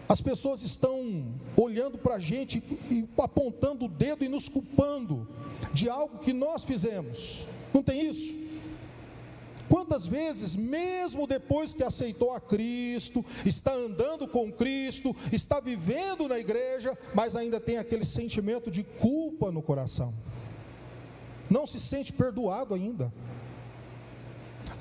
as 0.07 0.21
pessoas 0.21 0.61
estão 0.61 1.33
olhando 1.55 1.97
para 1.97 2.15
a 2.15 2.19
gente 2.19 2.61
e 2.89 3.07
apontando 3.17 3.85
o 3.85 3.89
dedo 3.89 4.23
e 4.23 4.29
nos 4.29 4.49
culpando 4.49 5.27
de 5.73 5.89
algo 5.89 6.19
que 6.19 6.33
nós 6.33 6.63
fizemos. 6.63 7.47
Não 7.73 7.81
tem 7.81 8.09
isso? 8.09 8.43
Quantas 9.69 10.05
vezes, 10.05 10.55
mesmo 10.55 11.25
depois 11.25 11.73
que 11.73 11.83
aceitou 11.83 12.31
a 12.31 12.39
Cristo, 12.39 13.25
está 13.45 13.73
andando 13.73 14.27
com 14.27 14.51
Cristo, 14.51 15.15
está 15.31 15.59
vivendo 15.59 16.27
na 16.27 16.37
igreja, 16.37 16.97
mas 17.13 17.35
ainda 17.35 17.59
tem 17.59 17.77
aquele 17.77 18.05
sentimento 18.05 18.69
de 18.69 18.83
culpa 18.83 19.51
no 19.51 19.61
coração, 19.61 20.13
não 21.49 21.65
se 21.65 21.79
sente 21.79 22.11
perdoado 22.11 22.73
ainda. 22.73 23.11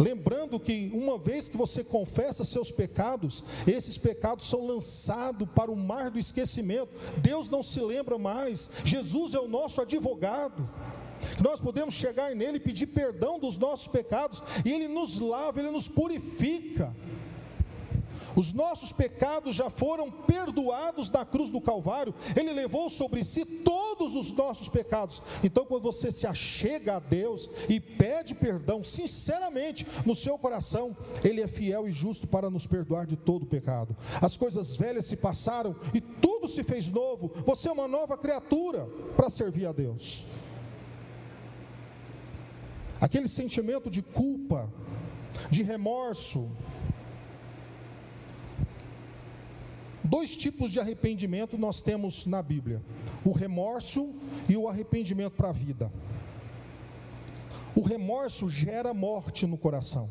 Lembrando 0.03 0.59
que 0.59 0.91
uma 0.93 1.17
vez 1.17 1.49
que 1.49 1.57
você 1.57 1.85
confessa 1.85 2.43
seus 2.43 2.73
pecados, 2.73 3.45
esses 3.69 3.97
pecados 3.97 4.47
são 4.49 4.67
lançados 4.67 5.49
para 5.55 5.71
o 5.71 5.77
mar 5.77 6.11
do 6.11 6.19
esquecimento. 6.19 6.89
Deus 7.19 7.49
não 7.49 7.63
se 7.63 7.81
lembra 7.81 8.19
mais. 8.19 8.69
Jesus 8.85 9.33
é 9.33 9.39
o 9.39 9.47
nosso 9.47 9.81
advogado. 9.81 10.69
Nós 11.41 11.61
podemos 11.61 11.95
chegar 11.95 12.35
nele 12.35 12.57
e 12.57 12.61
pedir 12.61 12.89
perdão 12.89 13.39
dos 13.39 13.57
nossos 13.57 13.87
pecados, 13.87 14.43
e 14.65 14.73
ele 14.73 14.89
nos 14.89 15.21
lava, 15.21 15.61
ele 15.61 15.71
nos 15.71 15.87
purifica. 15.87 16.93
Os 18.37 18.53
nossos 18.53 18.93
pecados 18.93 19.55
já 19.55 19.69
foram 19.71 20.11
perdoados 20.11 21.11
na 21.11 21.25
cruz 21.25 21.51
do 21.51 21.61
Calvário. 21.61 22.15
Ele 22.37 22.53
levou 22.53 22.89
sobre 22.89 23.23
si 23.25 23.45
todos 23.45 24.15
os 24.15 24.33
nossos 24.33 24.69
pecados. 24.69 25.23
Então, 25.43 25.65
quando 25.65 25.83
você 25.83 26.11
se 26.11 26.27
achega 26.27 26.97
a 26.97 26.99
Deus 26.99 27.49
e 27.69 27.79
pede 27.79 28.35
perdão 28.35 28.83
sinceramente 28.83 29.87
no 30.05 30.15
seu 30.15 30.39
coração, 30.39 30.97
Ele 31.25 31.41
é 31.41 31.47
fiel 31.47 31.89
e 31.89 31.93
justo 31.93 32.27
para 32.27 32.51
nos 32.51 32.67
perdoar 32.67 33.07
de 33.07 33.17
todo 33.17 33.45
o 33.45 33.47
pecado. 33.47 33.97
As 34.21 34.37
coisas 34.37 34.77
velhas 34.77 35.07
se 35.07 35.17
passaram 35.17 35.75
e 35.95 36.01
tudo 36.01 36.49
se 36.49 36.63
fez 36.63 36.91
novo. 36.91 37.31
Você 37.47 37.69
é 37.69 37.73
uma 37.73 37.89
nova 37.89 38.17
criatura 38.17 38.89
para 39.17 39.31
servir 39.31 39.67
a 39.67 39.73
Deus. 39.73 40.27
Aquele 43.01 43.27
sentimento 43.27 43.91
de 43.91 44.01
culpa, 44.01 44.71
de 45.51 45.63
remorso, 45.65 46.49
Dois 50.13 50.37
tipos 50.37 50.71
de 50.71 50.79
arrependimento 50.79 51.57
nós 51.57 51.81
temos 51.81 52.27
na 52.27 52.43
Bíblia: 52.43 52.83
o 53.25 53.33
remorso 53.33 54.13
e 54.47 54.55
o 54.55 54.69
arrependimento 54.69 55.33
para 55.33 55.49
a 55.49 55.53
vida. 55.53 55.91
O 57.75 57.81
remorso 57.81 58.47
gera 58.47 58.93
morte 58.93 59.47
no 59.47 59.57
coração. 59.57 60.11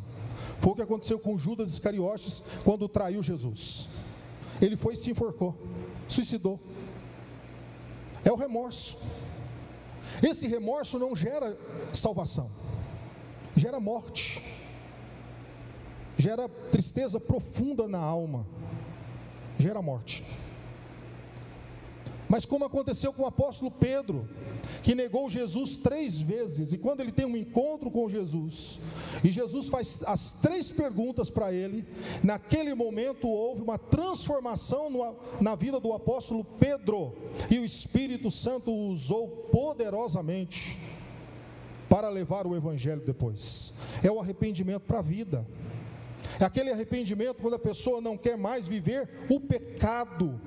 Foi 0.59 0.71
o 0.71 0.75
que 0.75 0.81
aconteceu 0.81 1.19
com 1.19 1.37
Judas 1.37 1.71
Iscariotes 1.73 2.41
quando 2.63 2.89
traiu 2.89 3.21
Jesus. 3.21 3.89
Ele 4.59 4.75
foi 4.75 4.95
e 4.95 4.97
se 4.97 5.11
enforcou, 5.11 5.55
suicidou. 6.07 6.59
É 8.25 8.31
o 8.31 8.35
remorso. 8.35 8.97
Esse 10.23 10.47
remorso 10.47 10.97
não 10.97 11.15
gera 11.15 11.55
salvação, 11.93 12.49
gera 13.55 13.79
morte, 13.79 14.41
gera 16.17 16.49
tristeza 16.49 17.19
profunda 17.19 17.87
na 17.87 17.99
alma 17.99 18.47
gera 19.61 19.81
morte. 19.81 20.23
Mas 22.31 22.45
como 22.45 22.63
aconteceu 22.63 23.11
com 23.11 23.23
o 23.23 23.25
apóstolo 23.25 23.69
Pedro, 23.69 24.25
que 24.81 24.95
negou 24.95 25.29
Jesus 25.29 25.75
três 25.75 26.21
vezes, 26.21 26.71
e 26.71 26.77
quando 26.77 27.01
ele 27.01 27.11
tem 27.11 27.25
um 27.25 27.35
encontro 27.35 27.91
com 27.91 28.07
Jesus, 28.07 28.79
e 29.21 29.29
Jesus 29.29 29.67
faz 29.67 30.01
as 30.07 30.31
três 30.31 30.71
perguntas 30.71 31.29
para 31.29 31.51
ele, 31.51 31.85
naquele 32.23 32.73
momento 32.73 33.27
houve 33.27 33.61
uma 33.61 33.77
transformação 33.77 34.89
na 35.41 35.55
vida 35.55 35.77
do 35.77 35.91
apóstolo 35.91 36.45
Pedro, 36.57 37.13
e 37.49 37.59
o 37.59 37.65
Espírito 37.65 38.31
Santo 38.31 38.71
o 38.71 38.87
usou 38.87 39.27
poderosamente 39.51 40.79
para 41.89 42.07
levar 42.07 42.47
o 42.47 42.55
evangelho 42.55 43.01
depois. 43.05 43.73
É 44.01 44.09
o 44.09 44.21
arrependimento 44.21 44.83
para 44.83 44.99
a 44.99 45.01
vida. 45.01 45.45
É 46.41 46.45
aquele 46.45 46.71
arrependimento 46.71 47.39
quando 47.39 47.53
a 47.53 47.59
pessoa 47.59 48.01
não 48.01 48.17
quer 48.17 48.35
mais 48.35 48.65
viver 48.65 49.07
o 49.29 49.39
pecado, 49.39 50.41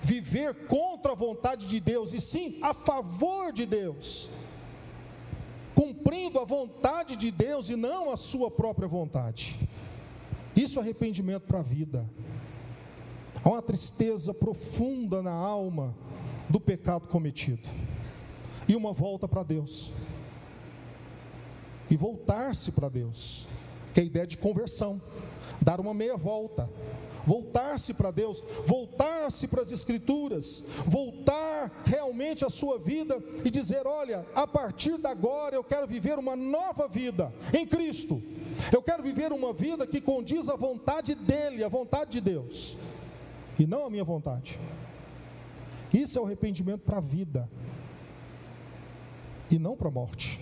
viver 0.00 0.54
contra 0.66 1.12
a 1.12 1.16
vontade 1.16 1.66
de 1.66 1.80
Deus, 1.80 2.12
e 2.12 2.20
sim 2.20 2.60
a 2.62 2.72
favor 2.72 3.52
de 3.52 3.66
Deus, 3.66 4.30
cumprindo 5.74 6.38
a 6.38 6.44
vontade 6.44 7.16
de 7.16 7.32
Deus 7.32 7.68
e 7.68 7.74
não 7.74 8.12
a 8.12 8.16
sua 8.16 8.52
própria 8.52 8.86
vontade. 8.86 9.58
Isso 10.54 10.78
é 10.78 10.82
arrependimento 10.82 11.42
para 11.42 11.58
a 11.58 11.62
vida. 11.62 12.08
Há 13.42 13.48
uma 13.48 13.62
tristeza 13.62 14.32
profunda 14.32 15.22
na 15.22 15.32
alma 15.32 15.92
do 16.48 16.60
pecado 16.60 17.08
cometido, 17.08 17.68
e 18.68 18.76
uma 18.76 18.92
volta 18.92 19.26
para 19.26 19.42
Deus, 19.42 19.90
e 21.90 21.96
voltar-se 21.96 22.70
para 22.70 22.88
Deus, 22.88 23.48
que 23.92 23.98
é 23.98 24.04
a 24.04 24.06
ideia 24.06 24.26
de 24.26 24.36
conversão 24.36 25.00
dar 25.62 25.80
uma 25.80 25.94
meia 25.94 26.16
volta, 26.16 26.68
voltar-se 27.24 27.94
para 27.94 28.10
Deus, 28.10 28.42
voltar-se 28.66 29.46
para 29.46 29.62
as 29.62 29.70
Escrituras, 29.70 30.64
voltar 30.86 31.70
realmente 31.84 32.44
a 32.44 32.50
sua 32.50 32.78
vida 32.78 33.22
e 33.44 33.50
dizer: 33.50 33.86
olha, 33.86 34.26
a 34.34 34.46
partir 34.46 34.98
de 34.98 35.06
agora 35.06 35.54
eu 35.54 35.64
quero 35.64 35.86
viver 35.86 36.18
uma 36.18 36.36
nova 36.36 36.88
vida 36.88 37.32
em 37.52 37.66
Cristo. 37.66 38.20
Eu 38.70 38.82
quero 38.82 39.02
viver 39.02 39.32
uma 39.32 39.52
vida 39.52 39.86
que 39.86 40.00
condiz 40.00 40.48
à 40.48 40.56
vontade 40.56 41.14
dEle, 41.14 41.64
à 41.64 41.68
vontade 41.68 42.12
de 42.12 42.20
Deus, 42.20 42.76
e 43.58 43.66
não 43.66 43.86
a 43.86 43.90
minha 43.90 44.04
vontade. 44.04 44.58
Isso 45.92 46.18
é 46.18 46.20
o 46.20 46.26
arrependimento 46.26 46.82
para 46.82 46.98
a 46.98 47.00
vida, 47.00 47.48
e 49.50 49.58
não 49.58 49.76
para 49.76 49.88
a 49.88 49.90
morte. 49.90 50.40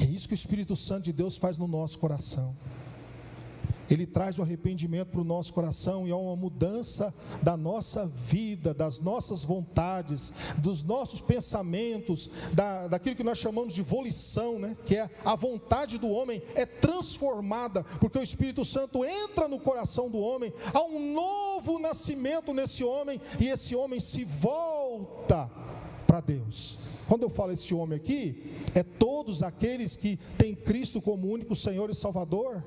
É 0.00 0.04
isso 0.04 0.26
que 0.26 0.34
o 0.34 0.36
Espírito 0.36 0.74
Santo 0.74 1.04
de 1.04 1.12
Deus 1.12 1.36
faz 1.36 1.56
no 1.56 1.68
nosso 1.68 1.98
coração. 1.98 2.54
Ele 3.90 4.06
traz 4.06 4.38
o 4.38 4.42
arrependimento 4.42 5.08
para 5.08 5.20
o 5.20 5.24
nosso 5.24 5.52
coração 5.52 6.06
e 6.06 6.10
é 6.10 6.14
uma 6.14 6.36
mudança 6.36 7.12
da 7.42 7.56
nossa 7.56 8.06
vida, 8.06 8.72
das 8.72 9.00
nossas 9.00 9.44
vontades, 9.44 10.32
dos 10.58 10.82
nossos 10.82 11.20
pensamentos, 11.20 12.30
da, 12.52 12.88
daquilo 12.88 13.16
que 13.16 13.22
nós 13.22 13.38
chamamos 13.38 13.74
de 13.74 13.82
volição, 13.82 14.58
né? 14.58 14.76
que 14.84 14.96
é 14.96 15.10
a 15.24 15.34
vontade 15.34 15.98
do 15.98 16.08
homem, 16.08 16.42
é 16.54 16.64
transformada, 16.64 17.84
porque 18.00 18.18
o 18.18 18.22
Espírito 18.22 18.64
Santo 18.64 19.04
entra 19.04 19.48
no 19.48 19.58
coração 19.58 20.10
do 20.10 20.18
homem, 20.18 20.52
há 20.72 20.82
um 20.82 21.12
novo 21.12 21.78
nascimento 21.78 22.52
nesse 22.52 22.82
homem 22.84 23.20
e 23.38 23.48
esse 23.48 23.74
homem 23.76 24.00
se 24.00 24.24
volta 24.24 25.50
para 26.06 26.20
Deus. 26.20 26.78
Quando 27.06 27.24
eu 27.24 27.30
falo 27.30 27.52
esse 27.52 27.74
homem 27.74 27.96
aqui, 27.96 28.52
é 28.74 28.82
todos 28.82 29.42
aqueles 29.42 29.94
que 29.96 30.18
têm 30.38 30.54
Cristo 30.54 31.02
como 31.02 31.28
único 31.28 31.54
Senhor 31.54 31.90
e 31.90 31.94
Salvador. 31.94 32.62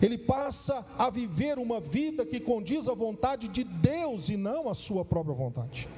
Ele 0.00 0.16
passa 0.16 0.86
a 0.96 1.10
viver 1.10 1.58
uma 1.58 1.80
vida 1.80 2.24
que 2.24 2.38
condiz 2.38 2.88
à 2.88 2.94
vontade 2.94 3.48
de 3.48 3.64
Deus 3.64 4.28
e 4.28 4.36
não 4.36 4.68
à 4.68 4.74
sua 4.74 5.04
própria 5.04 5.34
vontade. 5.34 5.88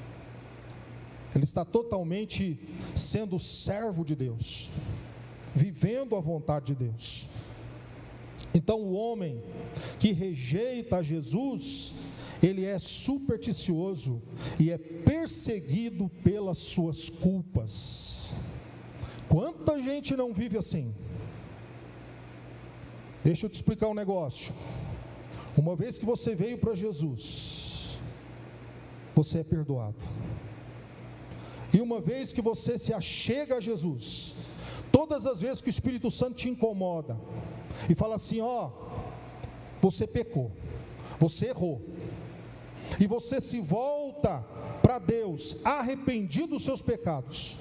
Ele 1.34 1.44
está 1.44 1.64
totalmente 1.64 2.58
sendo 2.94 3.38
servo 3.38 4.04
de 4.04 4.16
Deus, 4.16 4.70
vivendo 5.54 6.16
a 6.16 6.20
vontade 6.20 6.74
de 6.74 6.86
Deus. 6.86 7.28
Então, 8.52 8.80
o 8.80 8.92
homem 8.92 9.42
que 9.98 10.12
rejeita 10.12 11.02
Jesus, 11.02 11.92
ele 12.42 12.64
é 12.64 12.78
supersticioso 12.78 14.20
e 14.58 14.70
é 14.70 14.78
perseguido 14.78 16.08
pelas 16.24 16.58
suas 16.58 17.08
culpas. 17.08 18.32
Quanta 19.28 19.80
gente 19.80 20.16
não 20.16 20.34
vive 20.34 20.58
assim? 20.58 20.92
Deixa 23.22 23.46
eu 23.46 23.50
te 23.50 23.54
explicar 23.54 23.88
um 23.88 23.94
negócio. 23.94 24.54
Uma 25.56 25.76
vez 25.76 25.98
que 25.98 26.06
você 26.06 26.34
veio 26.34 26.56
para 26.58 26.74
Jesus, 26.74 27.98
você 29.14 29.40
é 29.40 29.44
perdoado. 29.44 30.02
E 31.72 31.80
uma 31.80 32.00
vez 32.00 32.32
que 32.32 32.40
você 32.40 32.78
se 32.78 32.92
achega 32.92 33.56
a 33.56 33.60
Jesus, 33.60 34.34
todas 34.90 35.26
as 35.26 35.40
vezes 35.40 35.60
que 35.60 35.68
o 35.68 35.70
Espírito 35.70 36.10
Santo 36.10 36.34
te 36.34 36.48
incomoda 36.48 37.16
e 37.88 37.94
fala 37.94 38.14
assim: 38.14 38.40
ó, 38.40 38.70
você 39.80 40.06
pecou, 40.06 40.50
você 41.18 41.48
errou, 41.48 41.80
e 42.98 43.06
você 43.06 43.40
se 43.40 43.60
volta 43.60 44.44
para 44.82 44.98
Deus 44.98 45.56
arrependido 45.64 46.48
dos 46.48 46.64
seus 46.64 46.82
pecados, 46.82 47.58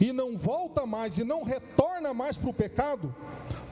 e 0.00 0.12
não 0.12 0.36
volta 0.36 0.84
mais 0.84 1.16
e 1.16 1.24
não 1.24 1.44
retorna 1.44 2.12
mais 2.12 2.36
para 2.36 2.50
o 2.50 2.54
pecado, 2.54 3.14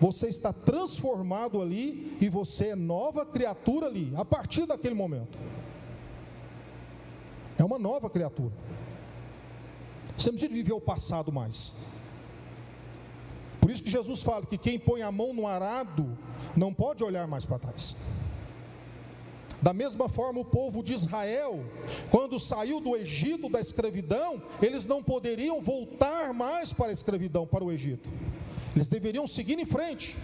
você 0.02 0.26
está 0.26 0.52
transformado 0.52 1.62
ali 1.62 2.18
e 2.20 2.28
você 2.28 2.70
é 2.70 2.74
nova 2.74 3.24
criatura 3.24 3.86
ali, 3.86 4.12
a 4.16 4.24
partir 4.24 4.66
daquele 4.66 4.96
momento. 4.96 5.38
É 7.56 7.62
uma 7.62 7.78
nova 7.78 8.10
criatura. 8.10 8.52
Você 10.18 10.32
não 10.32 10.36
precisa 10.36 10.52
viver 10.52 10.72
o 10.72 10.80
passado 10.80 11.30
mais. 11.30 11.74
Por 13.60 13.70
isso 13.70 13.80
que 13.80 13.90
Jesus 13.92 14.24
fala 14.24 14.44
que 14.44 14.58
quem 14.58 14.76
põe 14.76 15.02
a 15.02 15.12
mão 15.12 15.32
no 15.32 15.46
arado 15.46 16.18
não 16.56 16.74
pode 16.74 17.04
olhar 17.04 17.28
mais 17.28 17.44
para 17.44 17.60
trás. 17.60 17.94
Da 19.62 19.72
mesma 19.72 20.08
forma, 20.08 20.40
o 20.40 20.44
povo 20.44 20.82
de 20.82 20.94
Israel, 20.94 21.64
quando 22.10 22.40
saiu 22.40 22.80
do 22.80 22.96
Egito 22.96 23.48
da 23.48 23.60
escravidão, 23.60 24.42
eles 24.60 24.84
não 24.84 25.00
poderiam 25.00 25.62
voltar 25.62 26.34
mais 26.34 26.72
para 26.72 26.88
a 26.88 26.92
escravidão, 26.92 27.46
para 27.46 27.62
o 27.62 27.70
Egito. 27.70 28.10
Eles 28.74 28.88
deveriam 28.88 29.26
seguir 29.26 29.58
em 29.58 29.66
frente. 29.66 30.16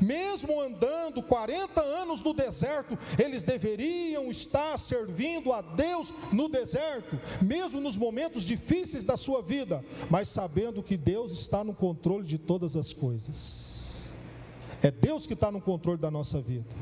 Mesmo 0.00 0.60
andando 0.60 1.22
40 1.22 1.80
anos 1.80 2.22
no 2.22 2.32
deserto, 2.32 2.98
eles 3.18 3.44
deveriam 3.44 4.30
estar 4.30 4.78
servindo 4.78 5.52
a 5.52 5.60
Deus 5.60 6.12
no 6.32 6.48
deserto, 6.48 7.18
mesmo 7.40 7.80
nos 7.80 7.96
momentos 7.96 8.42
difíceis 8.42 9.04
da 9.04 9.16
sua 9.16 9.42
vida, 9.42 9.84
mas 10.10 10.28
sabendo 10.28 10.82
que 10.82 10.96
Deus 10.96 11.32
está 11.32 11.62
no 11.62 11.74
controle 11.74 12.24
de 12.24 12.38
todas 12.38 12.76
as 12.76 12.92
coisas. 12.92 14.14
É 14.82 14.90
Deus 14.90 15.26
que 15.26 15.34
está 15.34 15.50
no 15.50 15.60
controle 15.60 16.00
da 16.00 16.10
nossa 16.10 16.40
vida. 16.40 16.74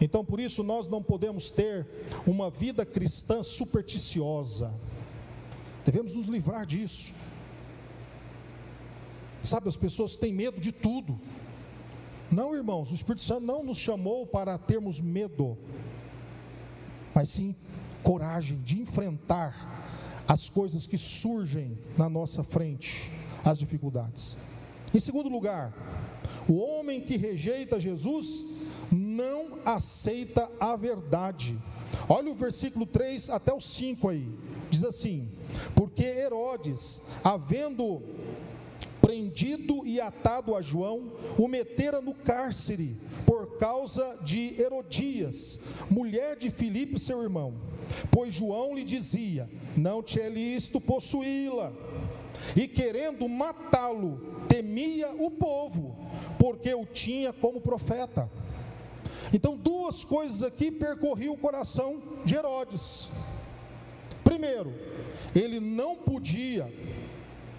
Então, 0.00 0.24
por 0.24 0.38
isso, 0.38 0.62
nós 0.62 0.88
não 0.88 1.02
podemos 1.02 1.50
ter 1.50 1.86
uma 2.26 2.50
vida 2.50 2.84
cristã 2.84 3.42
supersticiosa, 3.42 4.72
devemos 5.84 6.14
nos 6.14 6.26
livrar 6.26 6.66
disso. 6.66 7.14
Sabe, 9.44 9.68
as 9.68 9.76
pessoas 9.76 10.16
têm 10.16 10.32
medo 10.32 10.58
de 10.58 10.72
tudo. 10.72 11.20
Não, 12.30 12.54
irmãos, 12.54 12.90
o 12.90 12.94
Espírito 12.94 13.22
Santo 13.22 13.42
não 13.46 13.62
nos 13.62 13.76
chamou 13.76 14.26
para 14.26 14.56
termos 14.56 15.00
medo, 15.00 15.56
mas 17.14 17.28
sim 17.28 17.54
coragem 18.02 18.58
de 18.62 18.80
enfrentar 18.80 19.84
as 20.26 20.48
coisas 20.48 20.86
que 20.86 20.96
surgem 20.96 21.78
na 21.96 22.08
nossa 22.08 22.42
frente, 22.42 23.10
as 23.44 23.58
dificuldades. 23.58 24.38
Em 24.92 24.98
segundo 24.98 25.28
lugar, 25.28 25.72
o 26.48 26.54
homem 26.54 27.00
que 27.00 27.16
rejeita 27.16 27.78
Jesus 27.78 28.44
não 28.90 29.58
aceita 29.64 30.50
a 30.58 30.74
verdade. 30.74 31.56
Olha 32.08 32.32
o 32.32 32.34
versículo 32.34 32.86
3 32.86 33.28
até 33.28 33.52
o 33.52 33.60
5 33.60 34.08
aí. 34.08 34.28
Diz 34.70 34.84
assim: 34.84 35.28
Porque 35.74 36.04
Herodes, 36.04 37.02
havendo 37.22 38.02
prendido 39.04 39.86
e 39.86 40.00
atado 40.00 40.56
a 40.56 40.62
João, 40.62 41.12
o 41.36 41.46
metera 41.46 42.00
no 42.00 42.14
cárcere 42.14 42.96
por 43.26 43.58
causa 43.58 44.16
de 44.22 44.58
Herodias, 44.58 45.60
mulher 45.90 46.36
de 46.36 46.50
Filipe, 46.50 46.98
seu 46.98 47.22
irmão. 47.22 47.52
Pois 48.10 48.32
João 48.32 48.74
lhe 48.74 48.82
dizia: 48.82 49.46
Não 49.76 50.02
te 50.02 50.18
é 50.18 50.30
lícito 50.30 50.80
possuí-la. 50.80 51.70
E 52.56 52.66
querendo 52.66 53.28
matá-lo, 53.28 54.18
temia 54.48 55.10
o 55.18 55.30
povo, 55.30 55.94
porque 56.38 56.72
o 56.74 56.86
tinha 56.86 57.30
como 57.30 57.60
profeta. 57.60 58.30
Então, 59.34 59.54
duas 59.54 60.02
coisas 60.02 60.42
aqui 60.42 60.70
percorriam 60.70 61.34
o 61.34 61.38
coração 61.38 62.00
de 62.24 62.36
Herodes. 62.36 63.10
Primeiro, 64.22 64.72
ele 65.34 65.60
não 65.60 65.96
podia, 65.96 66.72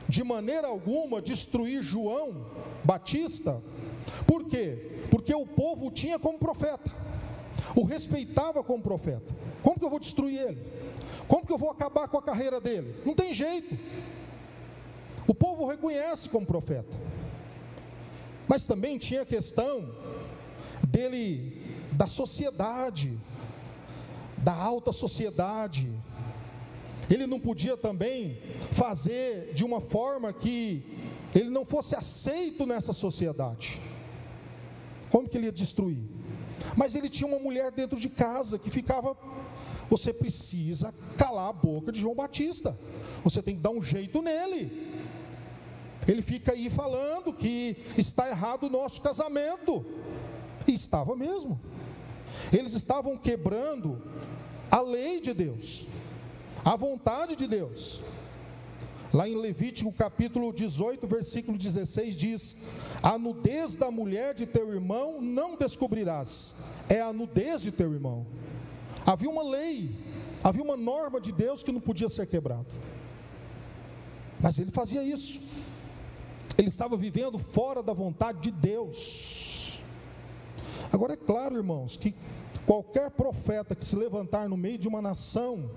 de 0.07 0.23
maneira 0.23 0.67
alguma, 0.67 1.21
destruir 1.21 1.81
João 1.81 2.45
Batista. 2.83 3.61
Por 4.27 4.45
quê? 4.45 5.03
Porque 5.09 5.33
o 5.33 5.45
povo 5.45 5.87
o 5.87 5.91
tinha 5.91 6.19
como 6.19 6.37
profeta, 6.37 6.91
o 7.75 7.83
respeitava 7.83 8.63
como 8.63 8.81
profeta. 8.81 9.33
Como 9.61 9.79
que 9.79 9.85
eu 9.85 9.89
vou 9.89 9.99
destruir 9.99 10.39
ele? 10.39 10.61
Como 11.27 11.45
que 11.45 11.51
eu 11.51 11.57
vou 11.57 11.71
acabar 11.71 12.07
com 12.07 12.17
a 12.17 12.21
carreira 12.21 12.61
dele? 12.61 12.95
Não 13.03 13.15
tem 13.15 13.33
jeito. 13.33 13.75
O 15.27 15.33
povo 15.33 15.63
o 15.63 15.67
reconhece 15.67 16.29
como 16.29 16.45
profeta. 16.45 16.95
Mas 18.47 18.65
também 18.65 18.97
tinha 18.97 19.23
a 19.23 19.25
questão 19.25 19.89
dele, 20.87 21.65
da 21.91 22.05
sociedade, 22.05 23.17
da 24.37 24.53
alta 24.53 24.91
sociedade. 24.91 25.91
Ele 27.09 27.27
não 27.27 27.39
podia 27.39 27.77
também 27.77 28.39
fazer 28.71 29.53
de 29.53 29.63
uma 29.63 29.79
forma 29.79 30.33
que 30.33 30.83
ele 31.33 31.49
não 31.49 31.65
fosse 31.65 31.95
aceito 31.95 32.65
nessa 32.65 32.93
sociedade. 32.93 33.81
Como 35.09 35.29
que 35.29 35.37
ele 35.37 35.45
ia 35.45 35.51
destruir? 35.51 35.99
Mas 36.75 36.95
ele 36.95 37.09
tinha 37.09 37.27
uma 37.27 37.39
mulher 37.39 37.71
dentro 37.71 37.99
de 37.99 38.09
casa 38.09 38.57
que 38.57 38.69
ficava. 38.69 39.15
Você 39.89 40.11
precisa 40.11 40.93
calar 41.17 41.49
a 41.49 41.53
boca 41.53 41.91
de 41.91 41.99
João 41.99 42.15
Batista. 42.15 42.77
Você 43.23 43.41
tem 43.41 43.55
que 43.55 43.61
dar 43.61 43.69
um 43.69 43.81
jeito 43.81 44.21
nele. 44.21 44.91
Ele 46.07 46.21
fica 46.21 46.53
aí 46.53 46.69
falando 46.69 47.33
que 47.33 47.77
está 47.97 48.27
errado 48.29 48.63
o 48.63 48.69
nosso 48.69 49.01
casamento. 49.01 49.85
E 50.67 50.73
estava 50.73 51.15
mesmo. 51.15 51.59
Eles 52.51 52.73
estavam 52.73 53.17
quebrando 53.17 54.01
a 54.69 54.81
lei 54.81 55.21
de 55.21 55.33
Deus, 55.33 55.87
a 56.65 56.75
vontade 56.75 57.35
de 57.35 57.47
Deus. 57.47 58.01
Lá 59.13 59.29
em 59.29 59.35
Levítico 59.35 59.93
capítulo 59.93 60.51
18, 60.51 61.07
versículo 61.07 61.57
16 61.57 62.15
diz: 62.17 62.57
A 63.03 63.17
nudez 63.17 63.75
da 63.75 63.91
mulher 63.91 64.33
de 64.33 64.47
teu 64.47 64.73
irmão 64.73 65.21
não 65.21 65.55
descobrirás, 65.55 66.55
é 66.89 66.99
a 66.99 67.13
nudez 67.13 67.61
de 67.61 67.71
teu 67.71 67.93
irmão. 67.93 68.25
Havia 69.05 69.29
uma 69.29 69.43
lei, 69.43 69.95
havia 70.43 70.63
uma 70.63 70.75
norma 70.75 71.21
de 71.21 71.31
Deus 71.31 71.61
que 71.61 71.71
não 71.71 71.79
podia 71.79 72.09
ser 72.09 72.25
quebrado. 72.25 72.73
Mas 74.41 74.57
ele 74.57 74.71
fazia 74.71 75.03
isso. 75.03 75.39
Ele 76.57 76.67
estava 76.67 76.97
vivendo 76.97 77.37
fora 77.37 77.83
da 77.83 77.93
vontade 77.93 78.39
de 78.41 78.51
Deus. 78.51 79.79
Agora 80.91 81.13
é 81.13 81.17
claro, 81.17 81.55
irmãos, 81.55 81.95
que 81.95 82.15
qualquer 82.65 83.11
profeta 83.11 83.75
que 83.75 83.85
se 83.85 83.95
levantar 83.95 84.49
no 84.49 84.57
meio 84.57 84.77
de 84.77 84.87
uma 84.87 85.01
nação, 85.01 85.69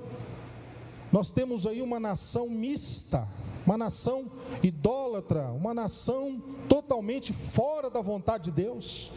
nós 1.10 1.30
temos 1.30 1.66
aí 1.66 1.80
uma 1.80 1.98
nação 1.98 2.48
mista, 2.48 3.26
uma 3.64 3.78
nação 3.78 4.30
idólatra, 4.62 5.50
uma 5.50 5.72
nação 5.72 6.42
totalmente 6.68 7.32
fora 7.32 7.88
da 7.88 8.00
vontade 8.00 8.44
de 8.44 8.62
Deus. 8.62 9.12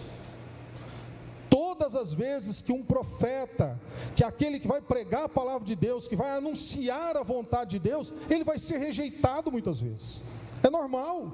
Todas 1.49 1.95
as 1.95 2.13
vezes 2.13 2.61
que 2.61 2.71
um 2.71 2.81
profeta, 2.81 3.79
que 4.15 4.23
é 4.23 4.27
aquele 4.27 4.57
que 4.57 4.67
vai 4.67 4.79
pregar 4.81 5.23
a 5.23 5.29
palavra 5.29 5.65
de 5.65 5.75
Deus, 5.75 6.07
que 6.07 6.15
vai 6.15 6.31
anunciar 6.31 7.17
a 7.17 7.23
vontade 7.23 7.71
de 7.71 7.79
Deus, 7.79 8.13
ele 8.29 8.43
vai 8.43 8.57
ser 8.57 8.77
rejeitado 8.77 9.51
muitas 9.51 9.79
vezes. 9.79 10.21
É 10.63 10.69
normal. 10.69 11.29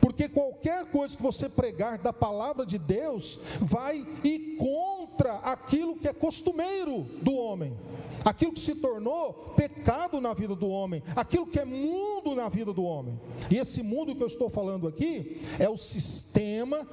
Porque 0.00 0.28
qualquer 0.28 0.86
coisa 0.86 1.16
que 1.16 1.22
você 1.22 1.48
pregar 1.48 1.98
da 1.98 2.12
palavra 2.12 2.64
de 2.64 2.78
Deus 2.78 3.38
vai 3.60 4.04
ir 4.24 4.56
contra 4.56 5.34
aquilo 5.36 5.96
que 5.96 6.08
é 6.08 6.12
costumeiro 6.12 7.02
do 7.22 7.34
homem, 7.34 7.76
aquilo 8.24 8.52
que 8.52 8.60
se 8.60 8.74
tornou 8.74 9.32
pecado 9.56 10.20
na 10.20 10.34
vida 10.34 10.54
do 10.54 10.68
homem, 10.68 11.02
aquilo 11.16 11.46
que 11.46 11.58
é 11.58 11.64
mundo 11.64 12.34
na 12.34 12.48
vida 12.48 12.72
do 12.72 12.84
homem. 12.84 13.18
E 13.50 13.56
esse 13.56 13.82
mundo 13.82 14.14
que 14.14 14.22
eu 14.22 14.26
estou 14.26 14.50
falando 14.50 14.86
aqui 14.86 15.40
é 15.58 15.68
o 15.68 15.76
sistema 15.76 16.86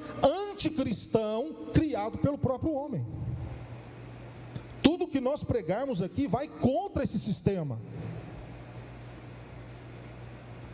anticristão 0.51 1.53
criado 1.73 2.17
pelo 2.17 2.37
próprio 2.37 2.73
homem. 2.73 3.05
Tudo 4.81 5.07
que 5.07 5.19
nós 5.19 5.43
pregarmos 5.43 6.01
aqui 6.01 6.27
vai 6.27 6.47
contra 6.47 7.03
esse 7.03 7.19
sistema. 7.19 7.79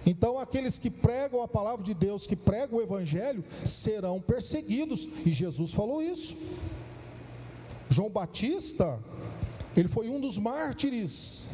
Então, 0.05 0.37
aqueles 0.37 0.77
que 0.77 0.89
pregam 0.89 1.41
a 1.41 1.47
palavra 1.47 1.83
de 1.83 1.93
Deus, 1.93 2.27
que 2.27 2.35
pregam 2.35 2.77
o 2.77 2.81
Evangelho, 2.81 3.43
serão 3.63 4.19
perseguidos, 4.19 5.07
e 5.25 5.31
Jesus 5.31 5.73
falou 5.73 6.01
isso. 6.01 6.37
João 7.89 8.09
Batista, 8.09 8.99
ele 9.75 9.87
foi 9.87 10.09
um 10.09 10.19
dos 10.19 10.37
mártires 10.37 11.47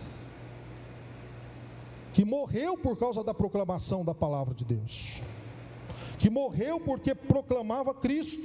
que 2.13 2.25
morreu 2.25 2.77
por 2.77 2.97
causa 2.97 3.23
da 3.23 3.33
proclamação 3.33 4.03
da 4.03 4.13
palavra 4.13 4.53
de 4.53 4.65
Deus, 4.65 5.21
que 6.17 6.29
morreu 6.29 6.79
porque 6.79 7.15
proclamava 7.15 7.93
Cristo, 7.93 8.43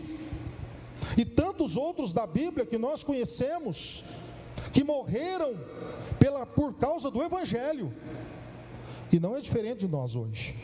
e 1.17 1.25
tantos 1.25 1.77
outros 1.77 2.13
da 2.13 2.27
Bíblia 2.27 2.67
que 2.67 2.79
nós 2.79 3.03
conhecemos, 3.03 4.05
que 4.73 4.85
morreram 4.85 5.55
pela, 6.19 6.47
por 6.47 6.75
causa 6.75 7.11
do 7.11 7.23
Evangelho. 7.23 7.93
E 9.13 9.21
não 9.21 9.37
é 9.37 9.41
diferente 9.41 9.81
de 9.81 9.89
nós 9.89 10.17
hoje. 10.17 10.57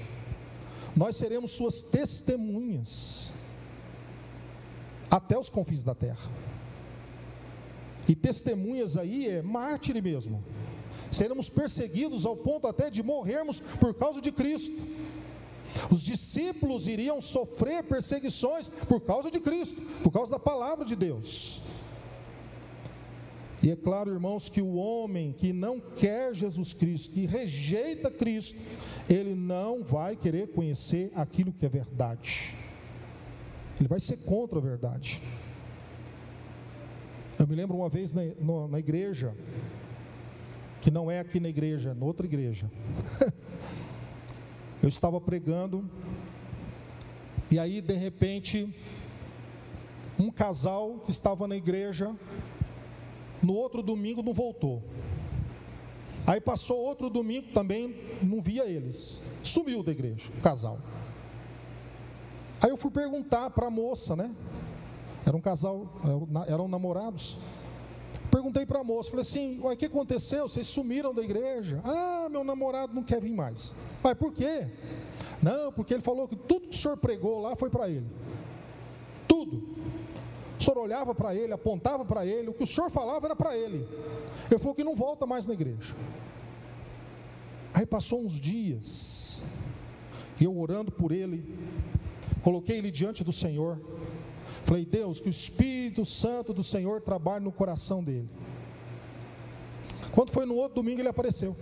Nós 0.96 1.16
seremos 1.16 1.52
suas 1.52 1.82
testemunhas 1.82 3.32
até 5.10 5.38
os 5.38 5.48
confins 5.48 5.84
da 5.84 5.94
terra. 5.94 6.30
E 8.10 8.14
testemunhas 8.16 8.96
aí 8.96 9.28
é 9.28 9.40
mártir 9.40 10.02
mesmo. 10.02 10.42
Seremos 11.12 11.48
perseguidos 11.48 12.26
ao 12.26 12.36
ponto 12.36 12.66
até 12.66 12.90
de 12.90 13.04
morrermos 13.04 13.60
por 13.60 13.94
causa 13.94 14.20
de 14.20 14.32
Cristo. 14.32 14.76
Os 15.88 16.02
discípulos 16.02 16.88
iriam 16.88 17.20
sofrer 17.20 17.84
perseguições 17.84 18.68
por 18.68 19.00
causa 19.00 19.30
de 19.30 19.38
Cristo, 19.38 19.80
por 20.02 20.10
causa 20.10 20.32
da 20.32 20.40
palavra 20.40 20.84
de 20.84 20.96
Deus. 20.96 21.62
E 23.62 23.70
é 23.70 23.76
claro, 23.76 24.10
irmãos, 24.10 24.48
que 24.48 24.60
o 24.60 24.74
homem 24.74 25.32
que 25.32 25.52
não 25.52 25.78
quer 25.78 26.34
Jesus 26.34 26.72
Cristo, 26.72 27.12
que 27.12 27.26
rejeita 27.26 28.10
Cristo, 28.10 28.58
ele 29.08 29.36
não 29.36 29.84
vai 29.84 30.16
querer 30.16 30.48
conhecer 30.48 31.12
aquilo 31.14 31.52
que 31.52 31.64
é 31.64 31.68
verdade. 31.68 32.56
Ele 33.78 33.88
vai 33.88 34.00
ser 34.00 34.16
contra 34.16 34.58
a 34.58 34.62
verdade. 34.62 35.22
Eu 37.40 37.46
me 37.46 37.54
lembro 37.54 37.74
uma 37.74 37.88
vez 37.88 38.12
na, 38.12 38.20
na 38.68 38.78
igreja, 38.78 39.34
que 40.82 40.90
não 40.90 41.10
é 41.10 41.20
aqui 41.20 41.40
na 41.40 41.48
igreja, 41.48 41.96
é 41.98 42.04
outra 42.04 42.26
igreja. 42.26 42.70
Eu 44.82 44.90
estava 44.90 45.18
pregando, 45.18 45.88
e 47.50 47.58
aí 47.58 47.80
de 47.80 47.94
repente, 47.94 48.68
um 50.18 50.30
casal 50.30 51.00
que 51.02 51.10
estava 51.10 51.48
na 51.48 51.56
igreja 51.56 52.14
no 53.42 53.54
outro 53.54 53.82
domingo 53.82 54.22
não 54.22 54.34
voltou. 54.34 54.82
Aí 56.26 56.42
passou 56.42 56.76
outro 56.76 57.08
domingo 57.08 57.54
também, 57.54 57.96
não 58.22 58.42
via 58.42 58.66
eles. 58.66 59.22
Sumiu 59.42 59.82
da 59.82 59.92
igreja, 59.92 60.30
o 60.36 60.42
casal. 60.42 60.78
Aí 62.60 62.68
eu 62.68 62.76
fui 62.76 62.90
perguntar 62.90 63.48
para 63.48 63.68
a 63.68 63.70
moça, 63.70 64.14
né? 64.14 64.30
Era 65.26 65.36
um 65.36 65.40
casal, 65.40 65.86
eram 66.48 66.68
namorados. 66.68 67.38
Perguntei 68.30 68.64
para 68.64 68.80
a 68.80 68.84
moça, 68.84 69.10
falei 69.10 69.22
assim: 69.22 69.60
o 69.62 69.76
que 69.76 69.86
aconteceu? 69.86 70.48
Vocês 70.48 70.66
sumiram 70.66 71.12
da 71.12 71.22
igreja? 71.22 71.80
Ah, 71.84 72.28
meu 72.30 72.44
namorado 72.44 72.94
não 72.94 73.02
quer 73.02 73.20
vir 73.20 73.32
mais. 73.32 73.74
Mas 74.02 74.14
por 74.14 74.32
quê? 74.32 74.68
Não, 75.42 75.72
porque 75.72 75.94
ele 75.94 76.02
falou 76.02 76.28
que 76.28 76.36
tudo 76.36 76.68
que 76.68 76.76
o 76.76 76.78
senhor 76.78 76.96
pregou 76.96 77.40
lá 77.40 77.56
foi 77.56 77.70
para 77.70 77.88
ele. 77.88 78.06
O 80.58 80.62
senhor 80.62 80.76
olhava 80.76 81.14
para 81.14 81.34
ele, 81.34 81.54
apontava 81.54 82.04
para 82.04 82.26
ele, 82.26 82.50
o 82.50 82.52
que 82.52 82.64
o 82.64 82.66
senhor 82.66 82.90
falava 82.90 83.26
era 83.26 83.34
para 83.34 83.56
ele. 83.56 83.88
Ele 84.50 84.60
falou 84.60 84.74
que 84.74 84.84
não 84.84 84.94
volta 84.94 85.24
mais 85.24 85.46
na 85.46 85.54
igreja. 85.54 85.96
Aí 87.72 87.86
passou 87.86 88.20
uns 88.20 88.38
dias, 88.38 89.40
e 90.38 90.44
eu 90.44 90.58
orando 90.58 90.92
por 90.92 91.12
ele, 91.12 91.42
coloquei 92.42 92.76
ele 92.76 92.90
diante 92.90 93.24
do 93.24 93.32
Senhor. 93.32 93.80
Falei, 94.64 94.84
Deus, 94.84 95.20
que 95.20 95.28
o 95.28 95.30
Espírito 95.30 96.04
Santo 96.04 96.52
do 96.52 96.62
Senhor 96.62 97.00
trabalhe 97.00 97.44
no 97.44 97.52
coração 97.52 98.02
dele. 98.02 98.28
Quando 100.12 100.30
foi 100.30 100.44
no 100.44 100.54
outro 100.54 100.76
domingo, 100.82 101.00
ele 101.00 101.08
apareceu. 101.08 101.56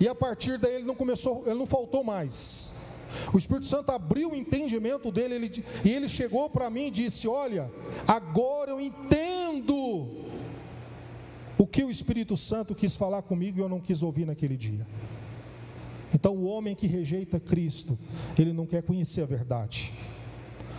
E 0.00 0.08
a 0.08 0.14
partir 0.14 0.58
daí 0.58 0.76
ele 0.76 0.84
não 0.84 0.94
começou, 0.94 1.44
ele 1.46 1.58
não 1.58 1.66
faltou 1.66 2.02
mais. 2.04 2.74
O 3.32 3.38
Espírito 3.38 3.66
Santo 3.66 3.90
abriu 3.92 4.30
o 4.30 4.36
entendimento 4.36 5.10
dele 5.10 5.34
ele, 5.34 5.64
e 5.84 5.90
ele 5.90 6.08
chegou 6.08 6.50
para 6.50 6.68
mim 6.68 6.86
e 6.86 6.90
disse: 6.90 7.26
Olha, 7.26 7.70
agora 8.06 8.72
eu 8.72 8.80
entendo 8.80 10.26
o 11.58 11.66
que 11.66 11.82
o 11.82 11.90
Espírito 11.90 12.36
Santo 12.36 12.74
quis 12.74 12.94
falar 12.94 13.22
comigo 13.22 13.58
e 13.58 13.62
eu 13.62 13.68
não 13.68 13.80
quis 13.80 14.02
ouvir 14.02 14.26
naquele 14.26 14.56
dia. 14.56 14.86
Então, 16.14 16.34
o 16.36 16.44
homem 16.44 16.74
que 16.74 16.86
rejeita 16.86 17.40
Cristo, 17.40 17.98
ele 18.38 18.52
não 18.52 18.66
quer 18.66 18.82
conhecer 18.82 19.22
a 19.22 19.26
verdade, 19.26 19.92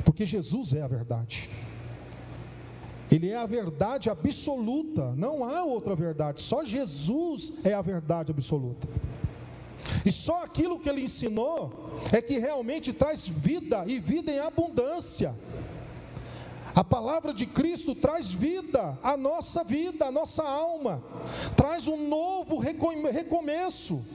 porque 0.07 0.25
Jesus 0.25 0.73
é 0.73 0.81
a 0.81 0.87
verdade. 0.87 1.49
Ele 3.11 3.29
é 3.29 3.35
a 3.35 3.45
verdade 3.45 4.09
absoluta, 4.09 5.13
não 5.17 5.43
há 5.43 5.65
outra 5.65 5.97
verdade, 5.97 6.39
só 6.39 6.63
Jesus 6.63 7.55
é 7.65 7.73
a 7.73 7.81
verdade 7.81 8.31
absoluta. 8.31 8.87
E 10.05 10.11
só 10.11 10.45
aquilo 10.45 10.79
que 10.79 10.87
ele 10.87 11.01
ensinou 11.01 11.99
é 12.13 12.21
que 12.21 12.39
realmente 12.39 12.93
traz 12.93 13.27
vida 13.27 13.83
e 13.85 13.99
vida 13.99 14.31
em 14.31 14.39
abundância. 14.39 15.35
A 16.73 16.85
palavra 16.85 17.33
de 17.33 17.45
Cristo 17.45 17.93
traz 17.93 18.31
vida 18.31 18.97
à 19.03 19.17
nossa 19.17 19.61
vida, 19.61 20.05
à 20.05 20.11
nossa 20.11 20.43
alma, 20.43 21.03
traz 21.57 21.85
um 21.85 22.07
novo 22.07 22.59
recomeço. 22.59 24.05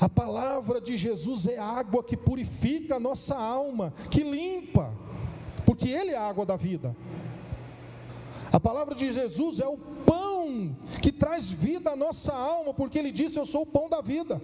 A 0.00 0.08
palavra 0.08 0.80
de 0.80 0.96
Jesus 0.96 1.46
é 1.46 1.58
água 1.58 2.04
que 2.04 2.16
purifica 2.16 2.96
a 2.96 3.00
nossa 3.00 3.34
alma, 3.34 3.92
que 4.10 4.22
limpa, 4.22 4.94
porque 5.66 5.88
Ele 5.88 6.12
é 6.12 6.16
a 6.16 6.28
água 6.28 6.46
da 6.46 6.56
vida. 6.56 6.94
A 8.52 8.60
palavra 8.60 8.94
de 8.94 9.12
Jesus 9.12 9.60
é 9.60 9.66
o 9.66 9.76
pão 9.76 10.74
que 11.02 11.12
traz 11.12 11.50
vida 11.50 11.90
à 11.90 11.96
nossa 11.96 12.32
alma, 12.32 12.72
porque 12.72 12.98
Ele 12.98 13.10
disse: 13.10 13.38
Eu 13.38 13.44
sou 13.44 13.62
o 13.62 13.66
pão 13.66 13.88
da 13.88 14.00
vida. 14.00 14.40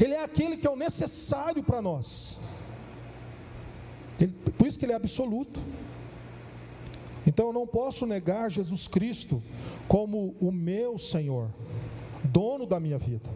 Ele 0.00 0.14
é 0.14 0.24
aquele 0.24 0.56
que 0.56 0.66
é 0.66 0.70
o 0.70 0.76
necessário 0.76 1.62
para 1.62 1.82
nós. 1.82 2.38
Ele, 4.18 4.32
por 4.32 4.66
isso 4.66 4.78
que 4.78 4.86
Ele 4.86 4.92
é 4.92 4.96
absoluto. 4.96 5.60
Então 7.26 7.48
eu 7.48 7.52
não 7.52 7.66
posso 7.66 8.06
negar 8.06 8.50
Jesus 8.50 8.88
Cristo 8.88 9.42
como 9.86 10.34
o 10.40 10.50
meu 10.50 10.96
Senhor, 10.96 11.50
dono 12.24 12.64
da 12.64 12.80
minha 12.80 12.98
vida. 12.98 13.28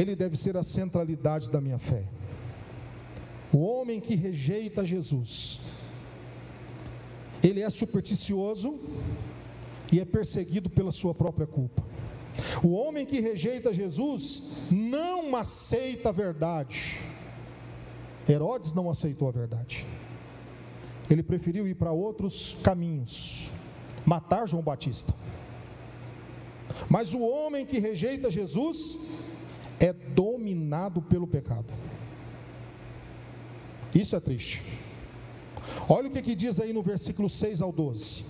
Ele 0.00 0.16
deve 0.16 0.34
ser 0.34 0.56
a 0.56 0.62
centralidade 0.62 1.50
da 1.50 1.60
minha 1.60 1.78
fé. 1.78 2.04
O 3.52 3.58
homem 3.58 4.00
que 4.00 4.14
rejeita 4.14 4.86
Jesus, 4.86 5.60
ele 7.42 7.60
é 7.60 7.68
supersticioso 7.68 8.80
e 9.92 10.00
é 10.00 10.04
perseguido 10.06 10.70
pela 10.70 10.90
sua 10.90 11.12
própria 11.12 11.46
culpa. 11.46 11.84
O 12.62 12.70
homem 12.70 13.04
que 13.04 13.20
rejeita 13.20 13.74
Jesus 13.74 14.42
não 14.70 15.36
aceita 15.36 16.08
a 16.08 16.12
verdade. 16.12 16.98
Herodes 18.26 18.72
não 18.72 18.88
aceitou 18.88 19.28
a 19.28 19.32
verdade. 19.32 19.86
Ele 21.10 21.22
preferiu 21.22 21.68
ir 21.68 21.74
para 21.74 21.92
outros 21.92 22.56
caminhos, 22.62 23.50
matar 24.06 24.48
João 24.48 24.62
Batista. 24.62 25.12
Mas 26.88 27.12
o 27.12 27.20
homem 27.20 27.66
que 27.66 27.78
rejeita 27.78 28.30
Jesus 28.30 29.09
é 29.80 29.92
dominado 29.92 31.00
pelo 31.00 31.26
pecado. 31.26 31.72
Isso 33.94 34.14
é 34.14 34.20
triste. 34.20 34.62
Olha 35.88 36.08
o 36.08 36.10
que, 36.10 36.22
que 36.22 36.34
diz 36.34 36.60
aí 36.60 36.72
no 36.72 36.82
versículo 36.82 37.28
6 37.28 37.60
ao 37.60 37.72
12. 37.72 38.24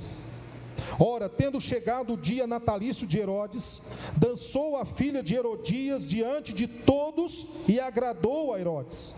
Ora, 0.99 1.29
tendo 1.29 1.61
chegado 1.61 2.15
o 2.15 2.17
dia 2.17 2.47
natalício 2.47 3.07
de 3.07 3.19
Herodes, 3.19 3.83
dançou 4.17 4.77
a 4.77 4.85
filha 4.85 5.23
de 5.23 5.35
Herodias 5.35 6.07
diante 6.07 6.53
de 6.53 6.67
todos 6.67 7.47
e 7.69 7.79
agradou 7.79 8.55
a 8.55 8.61
Herodes, 8.61 9.15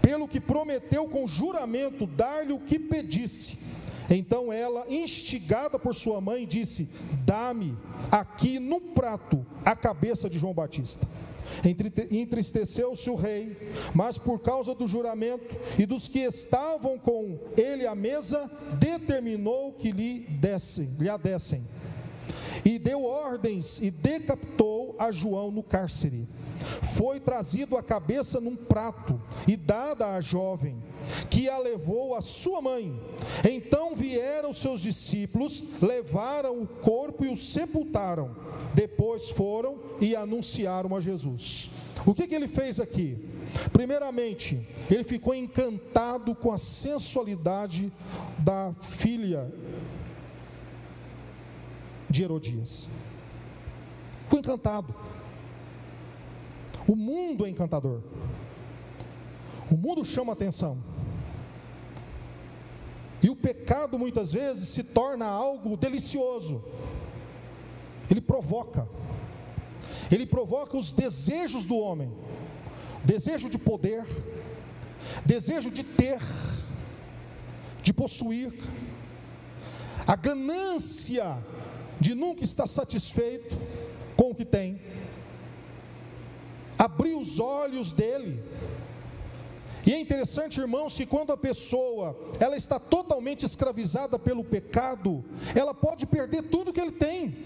pelo 0.00 0.28
que 0.28 0.40
prometeu 0.40 1.08
com 1.08 1.26
juramento 1.26 2.06
dar-lhe 2.06 2.52
o 2.52 2.60
que 2.60 2.78
pedisse. 2.78 3.58
Então 4.08 4.52
ela, 4.52 4.86
instigada 4.88 5.78
por 5.78 5.94
sua 5.94 6.20
mãe, 6.20 6.46
disse: 6.46 6.88
Dá-me 7.24 7.76
aqui 8.10 8.58
no 8.58 8.80
prato 8.80 9.44
a 9.64 9.74
cabeça 9.74 10.30
de 10.30 10.38
João 10.38 10.54
Batista. 10.54 11.06
Entristeceu-se 12.10 13.08
o 13.10 13.14
rei, 13.14 13.56
mas 13.94 14.18
por 14.18 14.40
causa 14.40 14.74
do 14.74 14.86
juramento 14.86 15.56
e 15.78 15.86
dos 15.86 16.08
que 16.08 16.20
estavam 16.20 16.98
com 16.98 17.38
ele 17.56 17.86
à 17.86 17.94
mesa, 17.94 18.50
determinou 18.78 19.72
que 19.72 19.90
lhe 19.90 20.20
dessem, 20.20 20.94
lhe 20.98 21.08
a. 21.08 21.62
E 22.64 22.78
deu 22.78 23.04
ordens 23.04 23.80
e 23.80 23.90
decapitou 23.90 24.96
a 24.98 25.12
João 25.12 25.50
no 25.50 25.62
cárcere. 25.62 26.26
Foi 26.96 27.20
trazido 27.20 27.76
a 27.76 27.82
cabeça 27.82 28.40
num 28.40 28.56
prato 28.56 29.20
e 29.46 29.56
dada 29.56 30.14
à 30.14 30.20
jovem, 30.20 30.76
que 31.30 31.48
a 31.48 31.58
levou 31.58 32.14
à 32.14 32.20
sua 32.20 32.60
mãe. 32.60 32.98
Então 33.48 33.94
vieram 33.94 34.52
seus 34.52 34.80
discípulos, 34.80 35.62
levaram 35.80 36.62
o 36.62 36.66
corpo 36.66 37.24
e 37.24 37.28
o 37.28 37.36
sepultaram. 37.36 38.34
Depois 38.74 39.30
foram 39.30 39.78
e 40.00 40.14
anunciaram 40.14 40.94
a 40.94 41.00
Jesus. 41.00 41.70
O 42.04 42.14
que, 42.14 42.26
que 42.26 42.34
ele 42.34 42.48
fez 42.48 42.78
aqui? 42.78 43.18
Primeiramente, 43.72 44.66
ele 44.90 45.04
ficou 45.04 45.34
encantado 45.34 46.34
com 46.34 46.52
a 46.52 46.58
sensualidade 46.58 47.92
da 48.38 48.72
filha 48.80 49.52
de 52.08 52.22
Herodias. 52.22 52.88
Ficou 54.24 54.38
encantado. 54.38 54.94
O 56.86 56.94
mundo 56.94 57.44
é 57.44 57.50
encantador. 57.50 58.00
O 59.70 59.76
mundo 59.76 60.04
chama 60.04 60.32
atenção. 60.32 60.78
E 63.22 63.30
o 63.30 63.36
pecado 63.36 63.98
muitas 63.98 64.32
vezes 64.32 64.68
se 64.68 64.82
torna 64.82 65.26
algo 65.26 65.76
delicioso. 65.76 66.62
Ele 68.10 68.20
provoca. 68.20 68.88
Ele 70.10 70.26
provoca 70.26 70.76
os 70.76 70.92
desejos 70.92 71.66
do 71.66 71.76
homem: 71.76 72.12
desejo 73.04 73.48
de 73.48 73.58
poder, 73.58 74.04
desejo 75.24 75.70
de 75.70 75.82
ter, 75.82 76.20
de 77.82 77.92
possuir, 77.92 78.52
a 80.06 80.14
ganância 80.14 81.38
de 82.00 82.14
nunca 82.14 82.44
estar 82.44 82.66
satisfeito 82.66 83.56
com 84.16 84.30
o 84.30 84.34
que 84.34 84.44
tem, 84.44 84.80
abrir 86.78 87.14
os 87.14 87.40
olhos 87.40 87.92
dele. 87.92 88.42
E 89.86 89.94
é 89.94 90.00
interessante, 90.00 90.60
irmãos, 90.60 90.96
que 90.96 91.06
quando 91.06 91.32
a 91.32 91.36
pessoa 91.36 92.18
ela 92.40 92.56
está 92.56 92.76
totalmente 92.76 93.46
escravizada 93.46 94.18
pelo 94.18 94.42
pecado, 94.42 95.24
ela 95.54 95.72
pode 95.72 96.04
perder 96.06 96.42
tudo 96.42 96.72
que 96.72 96.80
ele 96.80 96.90
tem. 96.90 97.36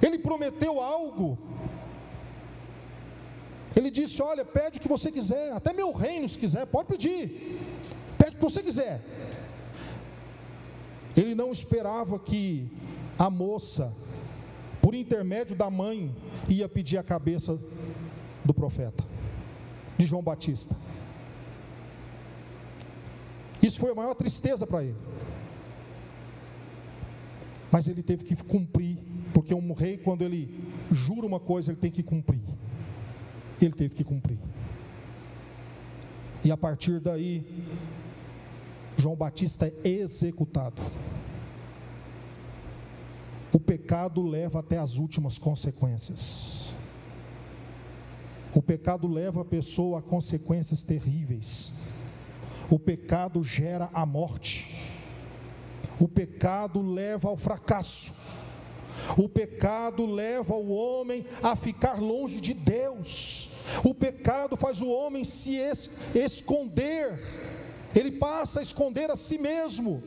Ele 0.00 0.18
prometeu 0.18 0.80
algo. 0.80 1.38
Ele 3.76 3.90
disse: 3.90 4.22
Olha, 4.22 4.46
pede 4.46 4.78
o 4.78 4.80
que 4.80 4.88
você 4.88 5.12
quiser, 5.12 5.52
até 5.52 5.74
meu 5.74 5.92
reino 5.92 6.26
se 6.26 6.38
quiser, 6.38 6.64
pode 6.64 6.88
pedir. 6.88 7.60
Pede 8.16 8.36
o 8.36 8.38
que 8.38 8.44
você 8.44 8.62
quiser. 8.62 9.02
Ele 11.14 11.34
não 11.34 11.52
esperava 11.52 12.18
que 12.18 12.66
a 13.18 13.28
moça, 13.28 13.92
por 14.80 14.94
intermédio 14.94 15.54
da 15.54 15.68
mãe, 15.68 16.16
ia 16.48 16.66
pedir 16.66 16.96
a 16.96 17.02
cabeça 17.02 17.58
do 18.44 18.54
profeta, 18.54 19.04
de 19.96 20.06
João 20.06 20.22
Batista. 20.22 20.76
Isso 23.62 23.78
foi 23.78 23.90
a 23.90 23.94
maior 23.94 24.14
tristeza 24.14 24.66
para 24.66 24.84
ele. 24.84 24.96
Mas 27.70 27.86
ele 27.86 28.02
teve 28.02 28.24
que 28.24 28.34
cumprir 28.36 28.98
porque 29.32 29.54
um 29.54 29.72
rei, 29.72 29.96
quando 29.96 30.22
ele 30.22 30.62
jura 30.90 31.26
uma 31.26 31.38
coisa, 31.38 31.70
ele 31.70 31.80
tem 31.80 31.90
que 31.90 32.02
cumprir. 32.02 32.40
Ele 33.60 33.72
teve 33.72 33.94
que 33.94 34.02
cumprir. 34.02 34.38
E 36.42 36.50
a 36.50 36.56
partir 36.56 37.00
daí, 37.00 37.44
João 38.96 39.14
Batista 39.14 39.66
é 39.66 39.88
executado. 39.88 40.80
O 43.52 43.60
pecado 43.60 44.22
leva 44.22 44.60
até 44.60 44.78
as 44.78 44.96
últimas 44.96 45.38
consequências. 45.38 46.69
O 48.54 48.60
pecado 48.60 49.06
leva 49.06 49.42
a 49.42 49.44
pessoa 49.44 50.00
a 50.00 50.02
consequências 50.02 50.82
terríveis. 50.82 51.72
O 52.68 52.78
pecado 52.78 53.42
gera 53.42 53.88
a 53.92 54.04
morte. 54.04 54.88
O 56.00 56.08
pecado 56.08 56.82
leva 56.82 57.28
ao 57.28 57.36
fracasso. 57.36 58.14
O 59.16 59.28
pecado 59.28 60.06
leva 60.06 60.54
o 60.54 60.70
homem 60.70 61.26
a 61.42 61.54
ficar 61.54 62.00
longe 62.00 62.40
de 62.40 62.54
Deus. 62.54 63.50
O 63.84 63.94
pecado 63.94 64.56
faz 64.56 64.80
o 64.80 64.88
homem 64.88 65.24
se 65.24 65.56
es 65.56 65.90
esconder. 66.14 67.18
Ele 67.94 68.12
passa 68.12 68.60
a 68.60 68.62
esconder 68.62 69.10
a 69.10 69.16
si 69.16 69.38
mesmo. 69.38 70.02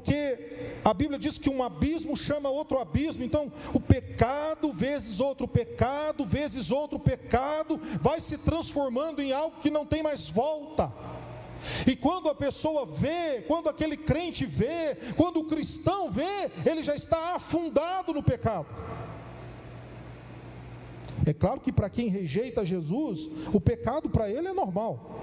Porque 0.00 0.80
a 0.82 0.94
Bíblia 0.94 1.18
diz 1.18 1.36
que 1.36 1.50
um 1.50 1.62
abismo 1.62 2.16
chama 2.16 2.48
outro 2.48 2.78
abismo, 2.78 3.22
então 3.22 3.52
o 3.74 3.78
pecado 3.78 4.72
vezes 4.72 5.20
outro 5.20 5.46
pecado, 5.46 6.24
vezes 6.24 6.70
outro 6.70 6.98
pecado, 6.98 7.78
vai 8.00 8.18
se 8.18 8.38
transformando 8.38 9.20
em 9.20 9.30
algo 9.30 9.60
que 9.60 9.70
não 9.70 9.84
tem 9.84 10.02
mais 10.02 10.30
volta. 10.30 10.90
E 11.86 11.94
quando 11.94 12.30
a 12.30 12.34
pessoa 12.34 12.86
vê, 12.86 13.42
quando 13.46 13.68
aquele 13.68 13.94
crente 13.94 14.46
vê, 14.46 14.96
quando 15.18 15.40
o 15.40 15.44
cristão 15.44 16.10
vê, 16.10 16.50
ele 16.64 16.82
já 16.82 16.96
está 16.96 17.34
afundado 17.34 18.14
no 18.14 18.22
pecado. 18.22 18.68
É 21.26 21.34
claro 21.34 21.60
que 21.60 21.70
para 21.70 21.90
quem 21.90 22.08
rejeita 22.08 22.64
Jesus, 22.64 23.28
o 23.52 23.60
pecado 23.60 24.08
para 24.08 24.30
ele 24.30 24.48
é 24.48 24.54
normal. 24.54 25.20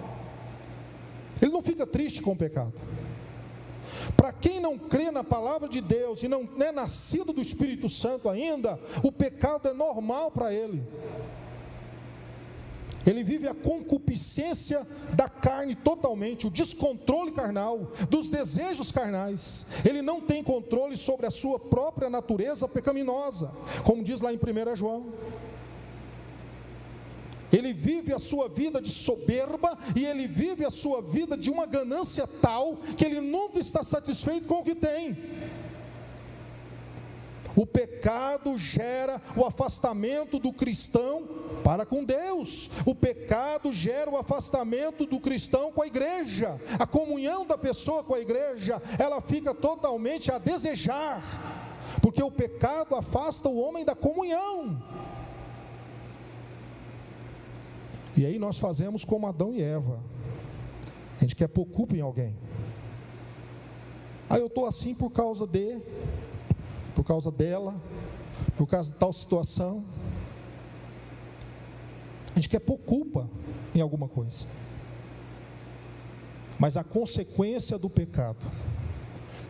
Ele 1.41 1.51
não 1.51 1.63
fica 1.63 1.87
triste 1.87 2.21
com 2.21 2.33
o 2.33 2.37
pecado. 2.37 2.73
Para 4.17 4.33
quem 4.33 4.59
não 4.59 4.77
crê 4.77 5.11
na 5.11 5.23
palavra 5.23 5.69
de 5.69 5.79
Deus 5.79 6.23
e 6.23 6.27
não 6.27 6.49
é 6.59 6.71
nascido 6.71 7.31
do 7.31 7.41
Espírito 7.41 7.87
Santo 7.87 8.27
ainda, 8.27 8.79
o 9.03 9.11
pecado 9.11 9.69
é 9.69 9.73
normal 9.73 10.31
para 10.31 10.51
ele. 10.51 10.83
Ele 13.05 13.23
vive 13.23 13.47
a 13.47 13.53
concupiscência 13.53 14.85
da 15.13 15.29
carne 15.29 15.75
totalmente, 15.75 16.45
o 16.45 16.49
descontrole 16.49 17.31
carnal, 17.31 17.91
dos 18.09 18.27
desejos 18.27 18.91
carnais. 18.91 19.65
Ele 19.85 20.01
não 20.01 20.19
tem 20.19 20.43
controle 20.43 20.97
sobre 20.97 21.25
a 21.25 21.31
sua 21.31 21.57
própria 21.57 22.09
natureza 22.09 22.67
pecaminosa, 22.67 23.49
como 23.85 24.03
diz 24.03 24.19
lá 24.19 24.33
em 24.33 24.37
1 24.37 24.75
João. 24.75 25.05
Ele 27.51 27.73
vive 27.73 28.13
a 28.13 28.19
sua 28.19 28.49
vida 28.49 28.81
de 28.81 28.89
soberba 28.89 29.77
e 29.95 30.05
ele 30.05 30.27
vive 30.27 30.65
a 30.65 30.71
sua 30.71 31.01
vida 31.01 31.37
de 31.37 31.49
uma 31.49 31.65
ganância 31.65 32.27
tal 32.41 32.77
que 32.95 33.05
ele 33.05 33.21
nunca 33.21 33.59
está 33.59 33.83
satisfeito 33.83 34.47
com 34.47 34.59
o 34.59 34.63
que 34.63 34.75
tem. 34.75 35.17
O 37.57 37.65
pecado 37.65 38.55
gera 38.55 39.19
o 39.35 39.43
afastamento 39.43 40.37
do 40.37 40.53
cristão 40.53 41.23
para 41.63 41.87
com 41.87 42.03
Deus. 42.03 42.69
O 42.85 42.93
pecado 42.93 43.73
gera 43.73 44.11
o 44.11 44.15
afastamento 44.15 45.07
do 45.07 45.19
cristão 45.19 45.71
com 45.71 45.81
a 45.81 45.87
igreja. 45.87 46.61
A 46.77 46.85
comunhão 46.85 47.47
da 47.47 47.57
pessoa 47.57 48.03
com 48.03 48.13
a 48.13 48.19
igreja, 48.19 48.79
ela 48.99 49.19
fica 49.21 49.55
totalmente 49.55 50.31
a 50.31 50.37
desejar. 50.37 51.19
Porque 51.99 52.21
o 52.21 52.29
pecado 52.29 52.93
afasta 52.95 53.49
o 53.49 53.57
homem 53.57 53.83
da 53.83 53.95
comunhão. 53.95 54.79
E 58.17 58.25
aí 58.25 58.39
nós 58.39 58.57
fazemos 58.57 59.05
como 59.05 59.27
Adão 59.27 59.53
e 59.53 59.61
Eva. 59.61 59.99
A 61.17 61.19
gente 61.19 61.35
quer 61.35 61.47
pôr 61.47 61.65
culpa 61.65 61.95
em 61.95 62.01
alguém. 62.01 62.35
Aí 64.27 64.37
ah, 64.37 64.39
eu 64.39 64.47
estou 64.47 64.65
assim 64.65 64.95
por 64.95 65.11
causa 65.11 65.45
de, 65.45 65.77
por 66.95 67.03
causa 67.03 67.31
dela, 67.31 67.79
por 68.57 68.65
causa 68.65 68.89
de 68.89 68.95
tal 68.95 69.13
situação. 69.13 69.85
A 72.31 72.35
gente 72.35 72.49
quer 72.49 72.59
pôr 72.59 72.79
culpa 72.79 73.29
em 73.73 73.81
alguma 73.81 74.07
coisa. 74.07 74.47
Mas 76.59 76.75
a 76.75 76.83
consequência 76.83 77.77
do 77.77 77.89
pecado 77.89 78.45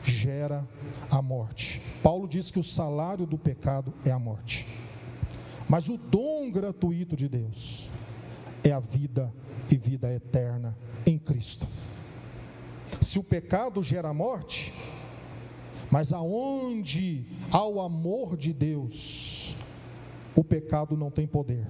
gera 0.03 0.67
a 1.09 1.21
morte. 1.21 1.81
Paulo 2.03 2.27
diz 2.27 2.51
que 2.51 2.59
o 2.59 2.63
salário 2.63 3.25
do 3.25 3.37
pecado 3.37 3.93
é 4.05 4.11
a 4.11 4.19
morte. 4.19 4.67
Mas 5.69 5.87
o 5.87 5.97
dom 5.97 6.51
gratuito 6.51 7.15
de 7.15 7.29
Deus 7.29 7.76
é 8.69 8.73
a 8.73 8.79
vida 8.79 9.33
e 9.71 9.77
vida 9.77 10.13
eterna 10.13 10.77
em 11.05 11.17
Cristo. 11.17 11.67
Se 13.01 13.19
o 13.19 13.23
pecado 13.23 13.83
gera 13.83 14.13
morte, 14.13 14.73
mas 15.91 16.11
aonde 16.11 17.25
há 17.51 17.65
o 17.65 17.81
amor 17.81 18.35
de 18.35 18.53
Deus, 18.53 19.55
o 20.35 20.43
pecado 20.43 20.97
não 20.97 21.09
tem 21.09 21.25
poder. 21.27 21.65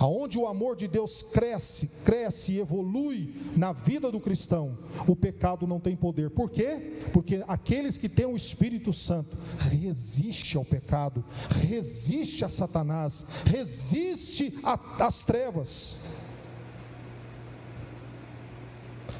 Aonde 0.00 0.38
o 0.38 0.46
amor 0.46 0.76
de 0.76 0.88
Deus 0.88 1.22
cresce, 1.22 1.86
cresce 2.06 2.52
e 2.52 2.58
evolui 2.58 3.34
na 3.54 3.70
vida 3.70 4.10
do 4.10 4.18
cristão, 4.18 4.78
o 5.06 5.14
pecado 5.14 5.66
não 5.66 5.78
tem 5.78 5.94
poder. 5.94 6.30
Por 6.30 6.48
quê? 6.48 6.98
Porque 7.12 7.44
aqueles 7.46 7.98
que 7.98 8.08
têm 8.08 8.24
o 8.24 8.34
Espírito 8.34 8.94
Santo 8.94 9.36
resiste 9.58 10.56
ao 10.56 10.64
pecado, 10.64 11.22
resiste 11.68 12.46
a 12.46 12.48
Satanás, 12.48 13.26
resiste 13.44 14.58
às 14.98 15.22
trevas. 15.22 15.98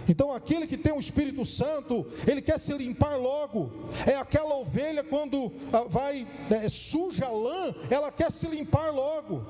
Então, 0.09 0.33
aquele 0.33 0.67
que 0.67 0.79
tem 0.79 0.95
o 0.95 0.99
Espírito 0.99 1.45
Santo, 1.45 2.07
ele 2.27 2.41
quer 2.41 2.59
se 2.59 2.73
limpar 2.73 3.17
logo. 3.17 3.71
É 4.07 4.17
aquela 4.17 4.57
ovelha 4.57 5.05
quando 5.05 5.53
ah, 5.71 5.85
vai 5.87 6.27
é, 6.51 6.71
suja 6.71 7.27
a 7.27 7.31
lã, 7.31 7.75
ela 7.91 8.11
quer 8.11 8.33
se 8.33 8.49
limpar 8.49 8.91
logo. 8.91 9.45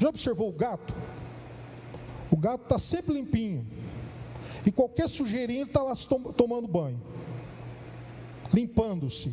Já 0.00 0.08
observou 0.08 0.48
o 0.48 0.52
gato? 0.52 0.94
O 2.30 2.36
gato 2.36 2.62
está 2.62 2.78
sempre 2.78 3.12
limpinho. 3.12 3.66
E 4.64 4.72
qualquer 4.72 5.08
sujeirinho 5.08 5.66
está 5.66 5.82
lá 5.82 5.92
tomando 6.36 6.66
banho, 6.66 7.00
limpando-se. 8.52 9.32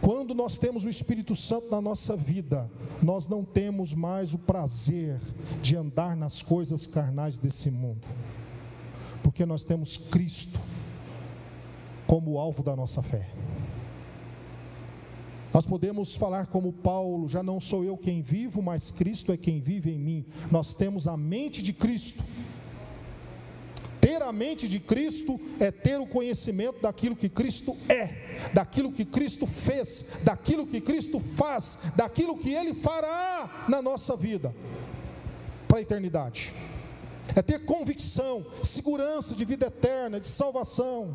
Quando 0.00 0.34
nós 0.34 0.56
temos 0.56 0.84
o 0.84 0.88
Espírito 0.88 1.36
Santo 1.36 1.70
na 1.70 1.80
nossa 1.80 2.16
vida, 2.16 2.70
nós 3.02 3.28
não 3.28 3.44
temos 3.44 3.92
mais 3.92 4.32
o 4.32 4.38
prazer 4.38 5.20
de 5.60 5.76
andar 5.76 6.16
nas 6.16 6.42
coisas 6.42 6.86
carnais 6.86 7.38
desse 7.38 7.70
mundo, 7.70 8.08
porque 9.22 9.44
nós 9.44 9.62
temos 9.62 9.98
Cristo 9.98 10.58
como 12.06 12.38
alvo 12.38 12.62
da 12.62 12.74
nossa 12.74 13.02
fé. 13.02 13.30
Nós 15.52 15.66
podemos 15.66 16.14
falar 16.14 16.46
como 16.46 16.72
Paulo: 16.72 17.28
já 17.28 17.42
não 17.42 17.58
sou 17.58 17.84
eu 17.84 17.96
quem 17.96 18.22
vivo, 18.22 18.62
mas 18.62 18.90
Cristo 18.90 19.32
é 19.32 19.36
quem 19.36 19.60
vive 19.60 19.90
em 19.90 19.98
mim. 19.98 20.24
Nós 20.50 20.74
temos 20.74 21.08
a 21.08 21.16
mente 21.16 21.62
de 21.62 21.72
Cristo. 21.72 22.22
Ter 24.00 24.22
a 24.22 24.32
mente 24.32 24.66
de 24.66 24.80
Cristo 24.80 25.38
é 25.58 25.70
ter 25.70 26.00
o 26.00 26.06
conhecimento 26.06 26.80
daquilo 26.80 27.14
que 27.14 27.28
Cristo 27.28 27.76
é, 27.86 28.48
daquilo 28.54 28.90
que 28.90 29.04
Cristo 29.04 29.46
fez, 29.46 30.06
daquilo 30.24 30.66
que 30.66 30.80
Cristo 30.80 31.20
faz, 31.20 31.78
daquilo 31.94 32.38
que 32.38 32.54
Ele 32.54 32.72
fará 32.72 33.66
na 33.68 33.82
nossa 33.82 34.16
vida 34.16 34.54
para 35.68 35.78
a 35.78 35.82
eternidade. 35.82 36.54
É 37.36 37.42
ter 37.42 37.64
convicção, 37.64 38.44
segurança 38.62 39.34
de 39.34 39.44
vida 39.44 39.66
eterna, 39.66 40.18
de 40.18 40.26
salvação. 40.26 41.14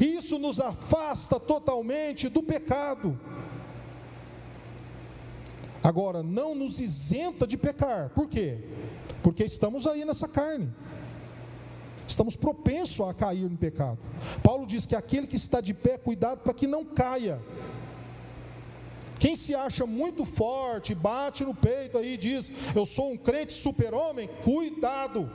Isso 0.00 0.38
nos 0.38 0.60
afasta 0.60 1.38
totalmente 1.38 2.28
do 2.28 2.42
pecado. 2.42 3.18
Agora, 5.82 6.22
não 6.22 6.54
nos 6.54 6.80
isenta 6.80 7.46
de 7.46 7.56
pecar. 7.56 8.10
Por 8.10 8.28
quê? 8.28 8.58
Porque 9.22 9.44
estamos 9.44 9.86
aí 9.86 10.04
nessa 10.04 10.26
carne. 10.26 10.72
Estamos 12.06 12.36
propensos 12.36 13.06
a 13.06 13.12
cair 13.12 13.48
no 13.48 13.56
pecado. 13.56 13.98
Paulo 14.42 14.66
diz 14.66 14.86
que 14.86 14.96
aquele 14.96 15.26
que 15.26 15.36
está 15.36 15.60
de 15.60 15.74
pé, 15.74 15.98
cuidado 15.98 16.40
para 16.40 16.54
que 16.54 16.66
não 16.66 16.84
caia. 16.84 17.40
Quem 19.18 19.36
se 19.36 19.54
acha 19.54 19.84
muito 19.84 20.24
forte, 20.24 20.94
bate 20.94 21.44
no 21.44 21.54
peito 21.54 21.98
aí 21.98 22.14
e 22.14 22.16
diz: 22.16 22.50
Eu 22.74 22.86
sou 22.86 23.12
um 23.12 23.16
crente 23.16 23.52
super-homem, 23.52 24.28
cuidado. 24.42 25.30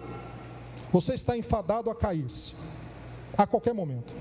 Você 0.91 1.13
está 1.13 1.37
enfadado 1.37 1.89
a 1.89 1.95
cair-se 1.95 2.53
a 3.37 3.45
qualquer 3.45 3.73
momento. 3.73 4.15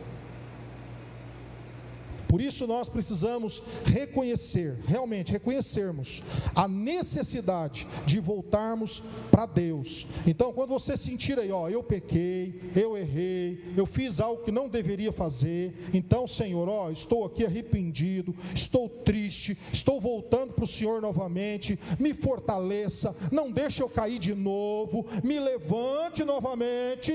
Por 2.33 2.41
isso 2.41 2.67
nós 2.67 2.89
precisamos 2.89 3.63
reconhecer, 3.85 4.79
realmente 4.87 5.31
reconhecermos 5.31 6.23
a 6.55 6.67
necessidade 6.67 7.87
de 8.07 8.21
voltarmos 8.21 9.03
para 9.31 9.45
Deus. 9.45 10.07
Então, 10.27 10.51
quando 10.51 10.71
você 10.71 10.97
sentir 10.97 11.39
aí, 11.39 11.53
ó, 11.53 11.69
eu 11.69 11.83
pequei, 11.83 12.59
eu 12.75 12.97
errei, 12.97 13.63
eu 13.77 13.85
fiz 13.85 14.19
algo 14.19 14.43
que 14.43 14.51
não 14.51 14.67
deveria 14.67 15.13
fazer, 15.13 15.75
então, 15.93 16.27
Senhor, 16.27 16.71
ó, 16.71 16.91
estou 16.91 17.27
aqui 17.27 17.45
arrependido, 17.45 18.35
estou 18.55 18.89
triste, 18.89 19.59
estou 19.71 20.01
voltando 20.01 20.55
para 20.55 20.65
o 20.65 20.67
Senhor 20.67 21.03
novamente, 21.03 21.79
me 21.99 22.15
fortaleça, 22.15 23.15
não 23.31 23.53
deixe 23.53 23.83
eu 23.83 23.91
cair 23.91 24.19
de 24.19 24.35
novo, 24.35 25.05
me 25.23 25.39
levante 25.39 26.25
novamente, 26.25 27.13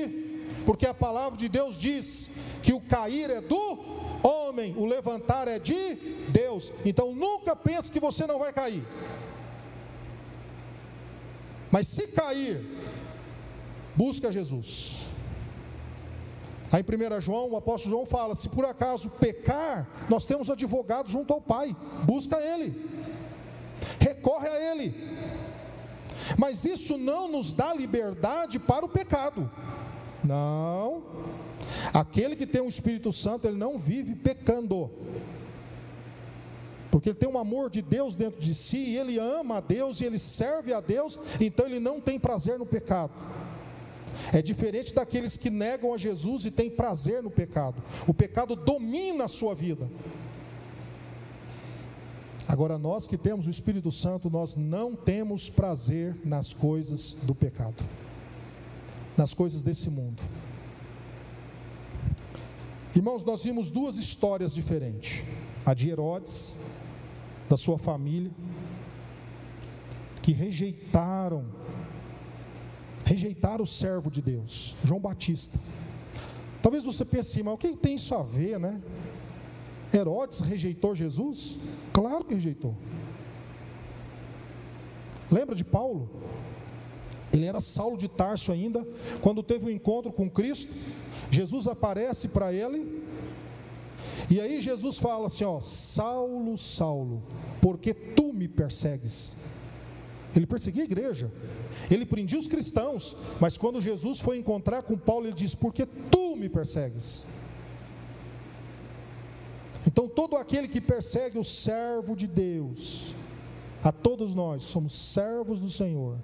porque 0.63 0.85
a 0.85 0.93
palavra 0.93 1.39
de 1.39 1.49
Deus 1.49 1.75
diz 1.75 2.29
que 2.61 2.71
o 2.71 2.79
cair 2.79 3.31
é 3.31 3.41
do 3.41 4.05
homem 4.23 4.73
o 4.77 4.85
levantar 4.85 5.47
é 5.47 5.59
de 5.59 5.95
Deus. 6.29 6.71
Então 6.85 7.13
nunca 7.13 7.55
pense 7.55 7.91
que 7.91 7.99
você 7.99 8.25
não 8.25 8.39
vai 8.39 8.53
cair. 8.53 8.83
Mas 11.71 11.87
se 11.87 12.07
cair, 12.07 12.65
busca 13.95 14.31
Jesus. 14.31 15.05
Aí 16.71 16.81
em 16.81 17.17
1 17.17 17.21
João, 17.21 17.49
o 17.51 17.57
apóstolo 17.57 17.95
João 17.95 18.05
fala: 18.05 18.35
se 18.35 18.49
por 18.49 18.65
acaso 18.65 19.09
pecar, 19.09 19.87
nós 20.09 20.25
temos 20.25 20.49
advogado 20.49 21.09
junto 21.09 21.33
ao 21.33 21.41
Pai, 21.41 21.75
busca 22.03 22.37
Ele, 22.37 22.89
recorre 23.99 24.47
a 24.47 24.71
Ele. 24.71 24.93
Mas 26.37 26.65
isso 26.65 26.97
não 26.97 27.29
nos 27.29 27.53
dá 27.53 27.73
liberdade 27.73 28.59
para 28.59 28.85
o 28.85 28.89
pecado. 28.89 29.49
Não. 30.23 31.03
Aquele 31.93 32.35
que 32.35 32.45
tem 32.45 32.61
o 32.61 32.67
Espírito 32.67 33.11
Santo, 33.11 33.47
ele 33.47 33.57
não 33.57 33.77
vive 33.77 34.15
pecando. 34.15 34.89
Porque 36.89 37.09
ele 37.09 37.17
tem 37.17 37.29
um 37.29 37.37
amor 37.37 37.69
de 37.69 37.81
Deus 37.81 38.15
dentro 38.15 38.39
de 38.39 38.55
si, 38.55 38.95
ele 38.95 39.19
ama 39.19 39.57
a 39.57 39.59
Deus 39.59 40.01
e 40.01 40.05
ele 40.05 40.17
serve 40.17 40.73
a 40.73 40.79
Deus, 40.79 41.19
então 41.39 41.65
ele 41.65 41.79
não 41.79 41.99
tem 41.99 42.19
prazer 42.19 42.57
no 42.57 42.65
pecado. 42.65 43.11
É 44.33 44.41
diferente 44.41 44.93
daqueles 44.93 45.37
que 45.37 45.49
negam 45.49 45.93
a 45.93 45.97
Jesus 45.97 46.45
e 46.45 46.51
têm 46.51 46.69
prazer 46.69 47.21
no 47.21 47.29
pecado. 47.29 47.81
O 48.07 48.13
pecado 48.13 48.55
domina 48.55 49.25
a 49.25 49.27
sua 49.27 49.53
vida. 49.53 49.87
Agora, 52.47 52.77
nós 52.77 53.07
que 53.07 53.17
temos 53.17 53.45
o 53.45 53.49
Espírito 53.49 53.91
Santo, 53.91 54.29
nós 54.29 54.55
não 54.55 54.95
temos 54.95 55.49
prazer 55.49 56.15
nas 56.23 56.53
coisas 56.53 57.17
do 57.23 57.35
pecado, 57.35 57.83
nas 59.17 59.33
coisas 59.33 59.63
desse 59.63 59.89
mundo. 59.89 60.23
Irmãos, 62.97 63.23
nós 63.23 63.43
vimos 63.43 63.69
duas 63.69 63.95
histórias 63.95 64.55
diferentes: 64.55 65.23
a 65.63 65.75
de 65.75 65.87
Herodes, 65.87 66.57
da 67.47 67.55
sua 67.55 67.77
família, 67.77 68.31
que 70.23 70.31
rejeitaram 70.31 71.45
rejeitaram 73.05 73.63
o 73.63 73.67
servo 73.67 74.09
de 74.09 74.19
Deus, 74.19 74.75
João 74.83 74.99
Batista. 74.99 75.59
Talvez 76.59 76.85
você 76.85 77.05
pense 77.05 77.41
mas 77.43 77.53
o 77.53 77.57
que 77.57 77.77
tem 77.77 77.95
isso 77.95 78.15
a 78.15 78.23
ver, 78.23 78.59
né? 78.59 78.81
Herodes 79.93 80.39
rejeitou 80.39 80.95
Jesus? 80.95 81.59
Claro 81.93 82.25
que 82.25 82.33
rejeitou. 82.33 82.75
Lembra 85.31 85.55
de 85.55 85.63
Paulo? 85.63 86.09
Ele 87.31 87.45
era 87.45 87.59
Saulo 87.59 87.95
de 87.95 88.07
Tarso 88.07 88.51
ainda, 88.51 88.85
quando 89.21 89.43
teve 89.43 89.65
um 89.65 89.69
encontro 89.69 90.11
com 90.11 90.27
Cristo, 90.27 90.73
Jesus 91.29 91.67
aparece 91.67 92.27
para 92.27 92.53
ele, 92.53 93.03
e 94.29 94.39
aí 94.39 94.61
Jesus 94.61 94.97
fala 94.97 95.27
assim: 95.27 95.43
ó, 95.43 95.59
Saulo, 95.59 96.57
Saulo, 96.57 97.21
porque 97.61 97.93
tu 97.93 98.33
me 98.33 98.47
persegues. 98.47 99.35
Ele 100.35 100.45
perseguia 100.45 100.83
a 100.83 100.85
igreja, 100.85 101.31
ele 101.89 102.05
prendia 102.05 102.37
os 102.37 102.47
cristãos, 102.47 103.15
mas 103.39 103.57
quando 103.57 103.81
Jesus 103.81 104.19
foi 104.19 104.37
encontrar 104.37 104.83
com 104.83 104.97
Paulo, 104.97 105.25
ele 105.25 105.33
diz: 105.33 105.55
Porque 105.55 105.85
tu 105.85 106.35
me 106.35 106.49
persegues. 106.49 107.25
Então, 109.85 110.07
todo 110.07 110.35
aquele 110.35 110.67
que 110.67 110.81
persegue 110.81 111.39
o 111.39 111.43
servo 111.43 112.13
de 112.13 112.27
Deus, 112.27 113.15
a 113.81 113.91
todos 113.91 114.35
nós 114.35 114.65
que 114.65 114.71
somos 114.71 114.91
servos 114.91 115.61
do 115.61 115.69
Senhor, 115.69 116.17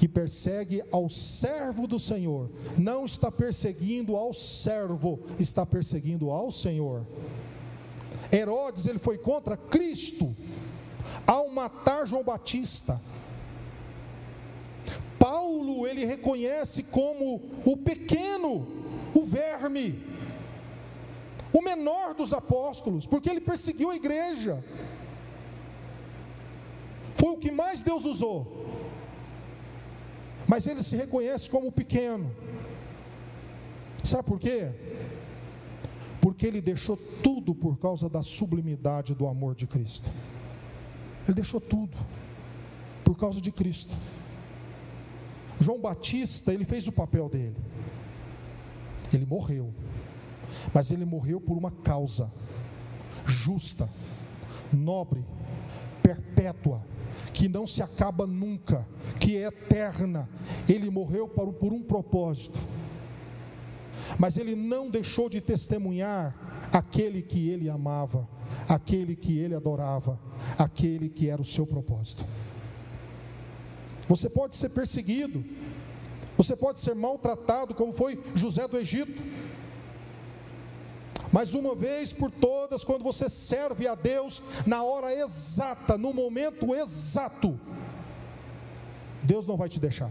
que 0.00 0.08
persegue 0.08 0.82
ao 0.90 1.10
servo 1.10 1.86
do 1.86 1.98
Senhor, 1.98 2.50
não 2.78 3.04
está 3.04 3.30
perseguindo 3.30 4.16
ao 4.16 4.32
servo, 4.32 5.20
está 5.38 5.66
perseguindo 5.66 6.30
ao 6.30 6.50
Senhor. 6.50 7.06
Herodes, 8.32 8.86
ele 8.86 8.98
foi 8.98 9.18
contra 9.18 9.58
Cristo, 9.58 10.34
ao 11.26 11.50
matar 11.50 12.06
João 12.06 12.24
Batista. 12.24 12.98
Paulo 15.18 15.86
ele 15.86 16.06
reconhece 16.06 16.84
como 16.84 17.42
o 17.66 17.76
pequeno, 17.76 18.66
o 19.14 19.22
verme, 19.22 20.02
o 21.52 21.60
menor 21.60 22.14
dos 22.14 22.32
apóstolos, 22.32 23.04
porque 23.04 23.28
ele 23.28 23.42
perseguiu 23.42 23.90
a 23.90 23.96
igreja. 23.96 24.64
Foi 27.16 27.32
o 27.32 27.36
que 27.36 27.50
mais 27.50 27.82
Deus 27.82 28.06
usou. 28.06 28.59
Mas 30.50 30.66
ele 30.66 30.82
se 30.82 30.96
reconhece 30.96 31.48
como 31.48 31.70
pequeno. 31.70 32.28
Sabe 34.02 34.24
por 34.24 34.40
quê? 34.40 34.68
Porque 36.20 36.44
ele 36.44 36.60
deixou 36.60 36.96
tudo 36.96 37.54
por 37.54 37.78
causa 37.78 38.08
da 38.08 38.20
sublimidade 38.20 39.14
do 39.14 39.28
amor 39.28 39.54
de 39.54 39.68
Cristo. 39.68 40.10
Ele 41.24 41.36
deixou 41.36 41.60
tudo 41.60 41.96
por 43.04 43.16
causa 43.16 43.40
de 43.40 43.52
Cristo. 43.52 43.94
João 45.60 45.80
Batista, 45.80 46.52
ele 46.52 46.64
fez 46.64 46.88
o 46.88 46.92
papel 46.92 47.28
dele. 47.28 47.56
Ele 49.14 49.26
morreu. 49.26 49.72
Mas 50.74 50.90
ele 50.90 51.04
morreu 51.04 51.40
por 51.40 51.56
uma 51.56 51.70
causa 51.70 52.28
justa, 53.24 53.88
nobre, 54.72 55.24
perpétua, 56.02 56.82
que 57.40 57.48
não 57.48 57.66
se 57.66 57.82
acaba 57.82 58.26
nunca, 58.26 58.86
que 59.18 59.38
é 59.38 59.46
eterna. 59.46 60.28
Ele 60.68 60.90
morreu 60.90 61.26
por 61.26 61.72
um 61.72 61.82
propósito. 61.82 62.58
Mas 64.18 64.36
ele 64.36 64.54
não 64.54 64.90
deixou 64.90 65.26
de 65.26 65.40
testemunhar 65.40 66.36
aquele 66.70 67.22
que 67.22 67.48
ele 67.48 67.70
amava, 67.70 68.28
aquele 68.68 69.16
que 69.16 69.38
ele 69.38 69.54
adorava, 69.54 70.20
aquele 70.58 71.08
que 71.08 71.30
era 71.30 71.40
o 71.40 71.44
seu 71.44 71.66
propósito. 71.66 72.26
Você 74.06 74.28
pode 74.28 74.54
ser 74.54 74.68
perseguido, 74.68 75.42
você 76.36 76.54
pode 76.54 76.78
ser 76.78 76.94
maltratado, 76.94 77.74
como 77.74 77.94
foi 77.94 78.22
José 78.34 78.68
do 78.68 78.76
Egito. 78.76 79.22
Mas 81.32 81.54
uma 81.54 81.74
vez 81.74 82.12
por 82.12 82.30
todas, 82.30 82.82
quando 82.82 83.02
você 83.02 83.28
serve 83.28 83.86
a 83.86 83.94
Deus 83.94 84.42
na 84.66 84.82
hora 84.82 85.14
exata, 85.14 85.96
no 85.96 86.12
momento 86.12 86.74
exato, 86.74 87.58
Deus 89.22 89.46
não 89.46 89.56
vai 89.56 89.68
te 89.68 89.78
deixar. 89.78 90.10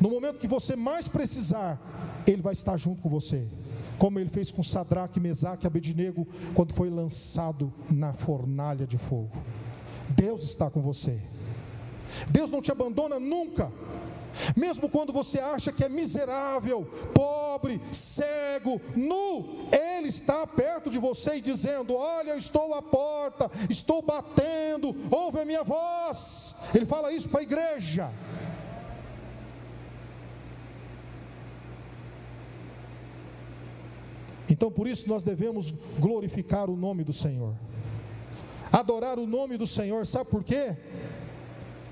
No 0.00 0.10
momento 0.10 0.38
que 0.38 0.48
você 0.48 0.74
mais 0.74 1.08
precisar, 1.08 1.80
Ele 2.26 2.42
vai 2.42 2.52
estar 2.52 2.76
junto 2.76 3.02
com 3.02 3.08
você. 3.08 3.46
Como 3.98 4.18
ele 4.20 4.30
fez 4.30 4.52
com 4.52 4.62
Sadraque, 4.62 5.18
Mesaque 5.18 5.66
e 5.66 5.66
Abednego, 5.66 6.26
quando 6.54 6.72
foi 6.72 6.88
lançado 6.88 7.72
na 7.90 8.12
fornalha 8.12 8.86
de 8.86 8.96
fogo. 8.96 9.36
Deus 10.10 10.42
está 10.42 10.70
com 10.70 10.80
você. 10.80 11.20
Deus 12.30 12.50
não 12.50 12.62
te 12.62 12.70
abandona 12.70 13.18
nunca. 13.18 13.72
Mesmo 14.56 14.88
quando 14.88 15.12
você 15.12 15.38
acha 15.38 15.72
que 15.72 15.84
é 15.84 15.88
miserável, 15.88 16.84
pobre, 17.14 17.80
cego, 17.90 18.80
nu, 18.94 19.68
Ele 19.72 20.08
está 20.08 20.46
perto 20.46 20.90
de 20.90 20.98
você 20.98 21.36
e 21.36 21.40
dizendo: 21.40 21.94
Olha, 21.94 22.30
eu 22.30 22.38
estou 22.38 22.74
à 22.74 22.82
porta, 22.82 23.50
estou 23.68 24.02
batendo, 24.02 24.94
ouve 25.10 25.40
a 25.40 25.44
minha 25.44 25.64
voz. 25.64 26.54
Ele 26.74 26.86
fala 26.86 27.12
isso 27.12 27.28
para 27.28 27.40
a 27.40 27.42
igreja. 27.42 28.10
Então, 34.48 34.70
por 34.70 34.88
isso, 34.88 35.08
nós 35.08 35.22
devemos 35.22 35.72
glorificar 35.98 36.70
o 36.70 36.76
nome 36.76 37.04
do 37.04 37.12
Senhor, 37.12 37.54
adorar 38.72 39.18
o 39.18 39.26
nome 39.26 39.58
do 39.58 39.66
Senhor, 39.66 40.06
sabe 40.06 40.30
por 40.30 40.42
quê? 40.42 40.74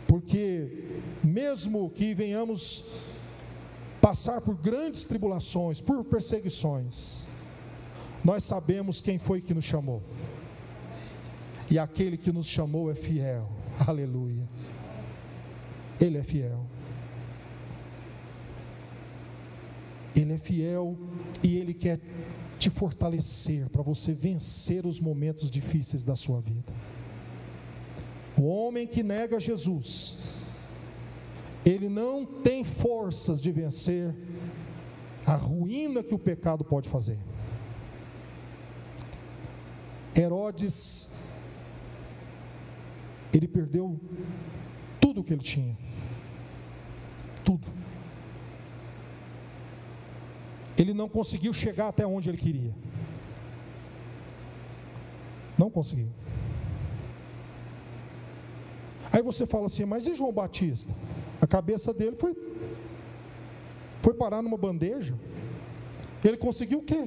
Porque, 0.07 0.86
mesmo 1.27 1.91
que 1.91 2.15
venhamos 2.15 2.85
passar 4.01 4.41
por 4.41 4.55
grandes 4.55 5.05
tribulações, 5.05 5.81
por 5.81 6.05
perseguições, 6.05 7.27
nós 8.25 8.45
sabemos 8.45 9.01
quem 9.01 9.19
foi 9.19 9.41
que 9.41 9.53
nos 9.53 9.65
chamou. 9.65 10.03
E 11.71 11.79
aquele 11.79 12.17
que 12.17 12.31
nos 12.31 12.47
chamou 12.47 12.91
é 12.91 12.95
fiel. 12.95 13.51
Aleluia. 13.87 14.49
Ele 16.01 16.19
é 16.19 16.23
fiel. 16.23 16.65
Ele 20.15 20.33
é 20.33 20.39
fiel 20.39 20.97
e 21.43 21.57
ele 21.57 21.75
quer 21.75 22.01
te 22.59 22.71
fortalecer 22.71 23.69
para 23.69 23.83
você 23.83 24.13
vencer 24.13 24.87
os 24.87 25.01
momentos 25.01 25.51
difíceis 25.51 26.05
da 26.05 26.17
sua 26.17 26.41
vida. 26.41 26.73
O 28.37 28.45
homem 28.45 28.87
que 28.87 29.03
nega 29.03 29.41
Jesus, 29.41 30.19
ele 31.67 31.89
não 31.89 32.25
tem 32.25 32.63
forças 32.63 33.43
de 33.43 33.51
vencer 33.51 34.15
a 35.27 35.35
ruína 35.35 36.05
que 36.05 36.15
o 36.15 36.19
pecado 36.19 36.65
pode 36.65 36.89
fazer. 36.89 37.19
Herodes, 40.17 41.29
ele 43.35 43.49
perdeu 43.49 44.01
tudo 45.01 45.21
o 45.21 45.25
que 45.25 45.33
ele 45.33 45.43
tinha. 45.43 45.77
Tudo. 47.45 47.67
Ele 50.79 50.95
não 50.95 51.09
conseguiu 51.09 51.53
chegar 51.53 51.89
até 51.89 52.07
onde 52.07 52.29
ele 52.29 52.39
queria. 52.39 52.73
Não 55.59 55.69
conseguiu. 55.69 56.09
Aí 59.11 59.21
você 59.21 59.47
fala 59.47 59.67
assim, 59.67 59.85
mas 59.85 60.07
e 60.07 60.15
João 60.15 60.33
Batista? 60.33 60.95
A 61.41 61.47
cabeça 61.47 61.93
dele 61.93 62.17
foi, 62.17 62.35
foi 64.03 64.15
parar 64.15 64.43
numa 64.43 64.57
bandeja. 64.57 65.15
Ele 66.25 66.37
conseguiu 66.37 66.79
o 66.79 66.83
quê? 66.83 67.05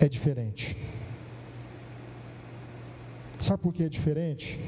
É 0.00 0.08
diferente. 0.08 0.76
Sabe 3.40 3.62
por 3.62 3.72
que 3.72 3.84
é 3.84 3.88
diferente? 3.88 4.58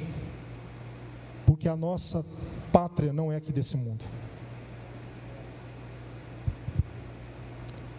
Porque 1.46 1.68
a 1.68 1.76
nossa 1.76 2.24
pátria 2.72 3.12
não 3.12 3.30
é 3.32 3.36
aqui 3.36 3.52
desse 3.52 3.76
mundo. 3.76 4.04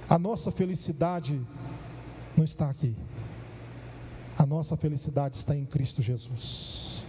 A 0.10 0.18
nossa 0.18 0.52
felicidade 0.52 1.40
não 2.36 2.44
está 2.44 2.70
aqui. 2.70 2.96
A 4.38 4.46
nossa 4.46 4.76
felicidade 4.76 5.38
está 5.38 5.56
em 5.56 5.66
Cristo 5.66 6.02
Jesus. 6.02 7.04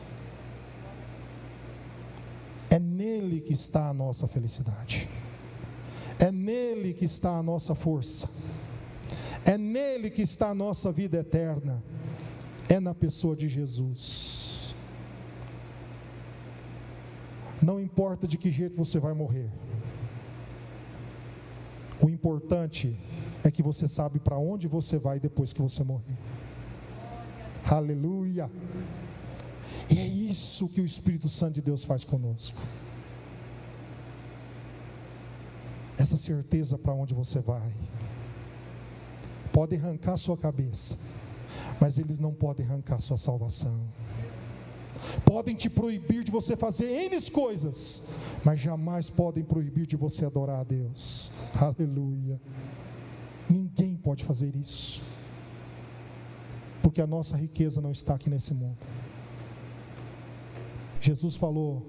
É 2.71 2.79
nele 3.33 3.41
que 3.41 3.55
está 3.55 3.89
a 3.89 3.95
nossa 3.95 4.29
felicidade. 4.29 5.09
É 6.19 6.31
nele 6.31 6.93
que 6.93 7.07
está 7.07 7.39
a 7.39 7.43
nossa 7.43 7.75
força. 7.75 8.29
É 9.45 9.57
nele 9.57 10.11
que 10.11 10.23
está 10.23 10.51
a 10.51 10.55
nossa 10.55 10.93
vida 10.93 11.19
eterna. 11.19 11.83
É 12.69 12.79
na 12.79 12.95
pessoa 12.95 13.35
de 13.35 13.49
Jesus. 13.49 14.75
Não 17.63 17.81
importa 17.81 18.27
de 18.27 18.37
que 18.37 18.51
jeito 18.51 18.77
você 18.77 18.99
vai 18.99 19.15
morrer. 19.15 19.51
O 22.01 22.11
importante 22.11 22.99
é 23.45 23.51
que 23.51 23.63
você 23.63 23.89
sabe 23.89 24.19
para 24.19 24.37
onde 24.37 24.69
você 24.69 24.99
vai 24.99 25.19
depois 25.19 25.53
que 25.53 25.63
você 25.63 25.83
morrer. 25.83 26.19
Aleluia. 27.65 28.51
E 29.91 29.99
é 29.99 30.07
isso 30.07 30.69
que 30.69 30.81
o 30.81 30.85
Espírito 30.85 31.29
Santo 31.29 31.55
de 31.55 31.63
Deus 31.63 31.85
faz 31.85 32.05
conosco. 32.05 32.59
Essa 36.03 36.17
certeza 36.17 36.77
para 36.77 36.93
onde 36.93 37.15
você 37.15 37.39
vai. 37.39 37.73
Podem 39.53 39.79
arrancar 39.79 40.17
sua 40.17 40.37
cabeça, 40.37 40.97
mas 41.81 41.97
eles 41.97 42.19
não 42.19 42.35
podem 42.35 42.67
arrancar 42.67 42.99
sua 42.99 43.17
salvação. 43.17 43.87
Podem 45.25 45.55
te 45.55 45.71
proibir 45.71 46.25
de 46.25 46.33
você 46.33 46.57
fazer 46.57 46.87
N 46.87 47.31
coisas, 47.31 48.03
mas 48.45 48.59
jamais 48.59 49.09
podem 49.09 49.45
proibir 49.45 49.87
de 49.87 49.95
você 49.95 50.25
adorar 50.25 50.59
a 50.59 50.65
Deus. 50.65 51.33
Aleluia. 51.55 52.41
Ninguém 53.49 53.95
pode 53.95 54.25
fazer 54.25 54.57
isso 54.57 55.01
porque 56.83 57.01
a 57.01 57.07
nossa 57.07 57.37
riqueza 57.37 57.81
não 57.81 57.93
está 57.93 58.17
aqui 58.17 58.29
nesse 58.29 58.53
mundo. 58.53 58.77
Jesus 61.01 61.37
falou 61.37 61.87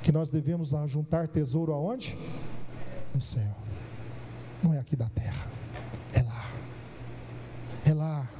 que 0.00 0.12
nós 0.12 0.30
devemos 0.30 0.72
juntar 0.86 1.26
tesouro 1.26 1.72
aonde? 1.72 2.16
No 3.18 3.22
céu. 3.22 3.52
Não 4.62 4.72
é 4.72 4.78
aqui 4.78 4.94
da 4.94 5.08
terra. 5.08 5.50
É 6.12 6.22
lá. 6.22 6.52
É 7.84 7.92
lá. 7.92 8.30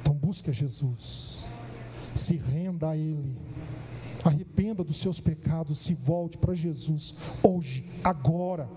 Então 0.00 0.12
busque 0.12 0.52
Jesus. 0.52 1.48
Se 2.12 2.36
renda 2.36 2.90
a 2.90 2.96
Ele. 2.96 3.38
Arrependa 4.24 4.82
dos 4.82 4.96
seus 4.96 5.20
pecados, 5.20 5.78
se 5.78 5.94
volte 5.94 6.36
para 6.36 6.52
Jesus 6.52 7.14
hoje, 7.44 7.88
agora. 8.02 8.68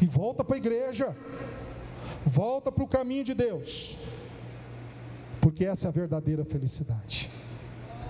E 0.00 0.06
volta 0.06 0.42
para 0.42 0.56
a 0.56 0.58
igreja. 0.58 1.16
Volta 2.26 2.72
para 2.72 2.82
o 2.82 2.88
caminho 2.88 3.22
de 3.22 3.32
Deus 3.32 3.96
porque 5.40 5.64
essa 5.64 5.86
é 5.86 5.88
a 5.88 5.92
verdadeira 5.92 6.44
felicidade. 6.44 7.30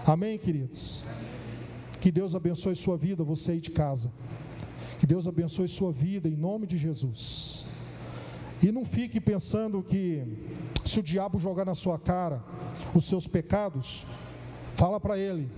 Amém, 0.06 0.38
queridos? 0.38 1.04
Que 2.00 2.10
Deus 2.10 2.34
abençoe 2.34 2.74
sua 2.74 2.96
vida, 2.96 3.22
você 3.22 3.52
aí 3.52 3.60
de 3.60 3.70
casa. 3.70 4.10
Que 4.98 5.06
Deus 5.06 5.26
abençoe 5.26 5.68
sua 5.68 5.92
vida 5.92 6.28
em 6.28 6.36
nome 6.36 6.66
de 6.66 6.76
Jesus. 6.76 7.66
E 8.62 8.72
não 8.72 8.84
fique 8.84 9.20
pensando 9.20 9.82
que 9.82 10.24
se 10.84 11.00
o 11.00 11.02
diabo 11.02 11.38
jogar 11.38 11.64
na 11.64 11.74
sua 11.74 11.98
cara 11.98 12.42
os 12.94 13.04
seus 13.04 13.26
pecados, 13.26 14.06
fala 14.74 14.98
para 14.98 15.18
ele: 15.18 15.50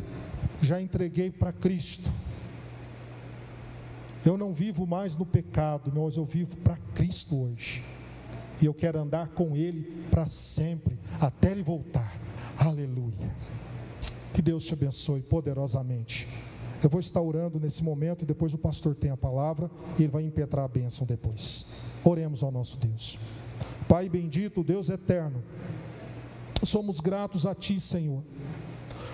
já 0.60 0.80
entreguei 0.80 1.30
para 1.30 1.52
Cristo. 1.52 2.10
Eu 4.24 4.36
não 4.36 4.52
vivo 4.52 4.86
mais 4.86 5.16
no 5.16 5.24
pecado, 5.24 5.92
mas 5.94 6.16
eu 6.16 6.24
vivo 6.24 6.56
para 6.58 6.76
Cristo 6.94 7.40
hoje 7.40 7.84
e 8.60 8.66
eu 8.66 8.74
quero 8.74 8.98
andar 8.98 9.28
com 9.28 9.56
Ele 9.56 10.06
para 10.10 10.26
sempre, 10.26 10.98
até 11.20 11.52
Ele 11.52 11.62
voltar. 11.62 12.12
Aleluia. 12.56 13.34
Que 14.34 14.42
Deus 14.42 14.64
te 14.64 14.74
abençoe 14.74 15.22
poderosamente. 15.22 16.28
Eu 16.82 16.88
vou 16.88 17.00
estar 17.00 17.20
orando 17.20 17.58
nesse 17.58 17.82
momento 17.82 18.22
e 18.22 18.26
depois 18.26 18.54
o 18.54 18.58
pastor 18.58 18.94
tem 18.94 19.10
a 19.10 19.16
palavra 19.16 19.70
e 19.98 20.02
ele 20.02 20.12
vai 20.12 20.22
impetrar 20.22 20.64
a 20.64 20.68
bênção 20.68 21.06
depois. 21.06 21.66
Oremos 22.04 22.42
ao 22.42 22.52
nosso 22.52 22.76
Deus. 22.78 23.18
Pai 23.88 24.08
bendito, 24.08 24.62
Deus 24.62 24.88
eterno, 24.88 25.42
somos 26.62 27.00
gratos 27.00 27.46
a 27.46 27.54
Ti, 27.54 27.80
Senhor, 27.80 28.22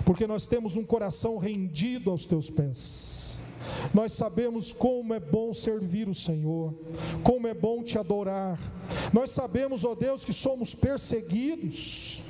porque 0.03 0.27
nós 0.27 0.45
temos 0.45 0.75
um 0.75 0.83
coração 0.83 1.37
rendido 1.37 2.11
aos 2.11 2.25
Teus 2.25 2.49
pés. 2.49 3.41
Nós 3.93 4.11
sabemos 4.11 4.71
como 4.71 5.13
é 5.13 5.19
bom 5.19 5.53
servir 5.53 6.07
o 6.07 6.13
Senhor, 6.13 6.73
como 7.23 7.47
é 7.47 7.53
bom 7.53 7.81
te 7.81 7.97
adorar. 7.97 8.59
Nós 9.11 9.31
sabemos, 9.31 9.83
ó 9.83 9.95
Deus, 9.95 10.23
que 10.23 10.33
somos 10.33 10.75
perseguidos, 10.75 12.21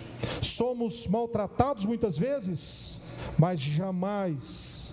somos 0.41 1.07
maltratados 1.07 1.83
muitas 1.85 2.17
vezes, 2.17 3.01
mas 3.37 3.59
jamais 3.59 4.84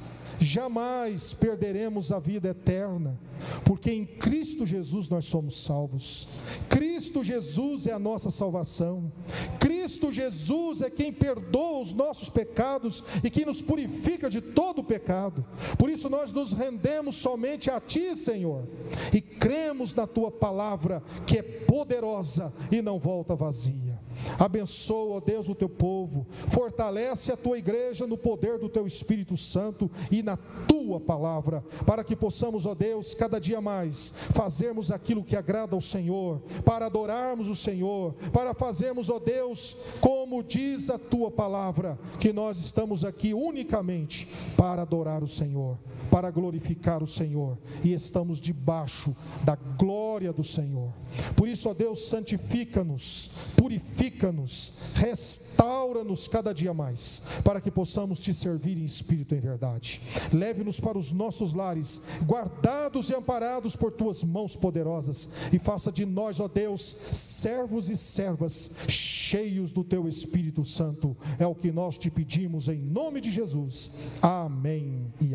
jamais 0.43 1.33
perderemos 1.33 2.13
a 2.13 2.19
vida 2.19 2.49
eterna, 2.49 3.19
porque 3.65 3.91
em 3.91 4.05
Cristo 4.05 4.67
Jesus 4.67 5.09
nós 5.09 5.25
somos 5.25 5.63
salvos. 5.65 6.29
Cristo 6.69 7.25
Jesus 7.25 7.87
é 7.87 7.93
a 7.93 7.99
nossa 7.99 8.31
salvação. 8.31 9.11
Cristo 9.59 10.13
Jesus 10.13 10.83
é 10.83 10.91
quem 10.91 11.13
perdoa 11.13 11.81
os 11.81 11.93
nossos 11.93 12.29
pecados 12.29 13.03
e 13.23 13.31
que 13.31 13.45
nos 13.45 13.63
purifica 13.63 14.29
de 14.29 14.41
todo 14.41 14.85
pecado. 14.85 15.45
Por 15.79 15.91
isso 15.91 16.09
nós 16.09 16.33
nos 16.33 16.53
rendemos 16.53 17.17
somente 17.17 17.71
a 17.71 17.81
Ti, 17.81 18.15
Senhor, 18.17 18.67
e 19.13 19.21
cremos 19.21 19.95
na 19.95 20.07
Tua 20.07 20.31
palavra, 20.31 21.03
que 21.27 21.39
é 21.39 21.43
poderosa 21.43 22.53
e 22.71 22.83
não 22.83 22.99
volta 22.99 23.35
vazia. 23.35 23.92
Abençoa, 24.39 25.17
ó 25.17 25.21
Deus, 25.21 25.49
o 25.49 25.55
teu 25.55 25.69
povo, 25.69 26.27
fortalece 26.31 27.33
a 27.33 27.37
tua 27.37 27.59
igreja 27.59 28.07
no 28.07 28.17
poder 28.17 28.59
do 28.59 28.69
teu 28.69 28.87
Espírito 28.87 29.37
Santo 29.37 29.91
e 30.11 30.23
na 30.23 30.37
tua 30.83 31.01
palavra, 31.01 31.65
para 31.87 32.03
que 32.03 32.17
possamos, 32.17 32.67
ó 32.67 32.75
Deus, 32.75 33.15
cada 33.15 33.41
dia 33.41 33.61
mais 33.61 34.13
fazermos 34.33 34.91
aquilo 34.91 35.25
que 35.25 35.37
agrada 35.37 35.75
ao 35.75 35.81
Senhor, 35.81 36.43
para 36.65 36.87
adorarmos 36.87 37.49
o 37.49 37.55
Senhor, 37.55 38.15
para 38.33 38.53
fazermos, 38.53 39.09
ó 39.09 39.19
Deus, 39.19 39.77
como 40.01 40.43
diz 40.43 40.91
a 40.91 40.99
tua 40.99 41.31
palavra, 41.31 41.99
que 42.19 42.33
nós 42.33 42.59
estamos 42.59 43.05
aqui 43.05 43.33
unicamente 43.33 44.29
para 44.57 44.83
adorar 44.83 45.23
o 45.23 45.29
Senhor 45.29 45.79
para 46.13 46.31
glorificar 46.31 47.03
o 47.03 47.07
Senhor 47.07 47.57
e 47.83 47.95
estamos 47.95 48.39
debaixo 48.39 49.17
da 49.45 49.57
glória 49.57 50.31
do 50.31 50.45
Senhor. 50.45 50.93
Por 51.35 51.49
isso, 51.49 51.71
ó 51.71 51.75
Deus, 51.75 52.07
santifica-nos, 52.07 53.31
purifica-nos, 53.57 54.75
restaura-nos 54.95 56.29
cada 56.29 56.53
dia 56.53 56.75
mais, 56.75 57.23
para 57.43 57.63
que 57.63 57.71
possamos 57.71 58.21
te 58.21 58.35
servir 58.35 58.77
em 58.77 58.85
espírito 58.85 59.35
e 59.35 59.39
em 59.39 59.41
verdade. 59.41 60.03
Leve-nos 60.31 60.72
para 60.81 60.99
os 60.99 61.13
nossos 61.13 61.55
lares, 61.55 62.01
guardados 62.25 63.11
e 63.11 63.15
amparados 63.15 63.77
por 63.77 63.93
tuas 63.93 64.23
mãos 64.23 64.57
poderosas, 64.57 65.29
e 65.53 65.59
faça 65.59 65.91
de 65.91 66.05
nós, 66.05 66.41
ó 66.41 66.49
Deus, 66.49 66.83
servos 66.83 67.91
e 67.91 67.97
servas 67.97 68.73
cheios 68.89 69.73
do 69.73 69.83
teu 69.85 70.09
Espírito 70.09 70.65
Santo. 70.65 71.17
É 71.39 71.47
o 71.47 71.55
que 71.55 71.73
nós 71.73 71.97
te 71.97 72.11
pedimos 72.11 72.69
em 72.69 72.79
nome 72.79 73.21
de 73.21 73.31
Jesus. 73.31 73.91
Amém 74.21 75.13
e 75.21 75.35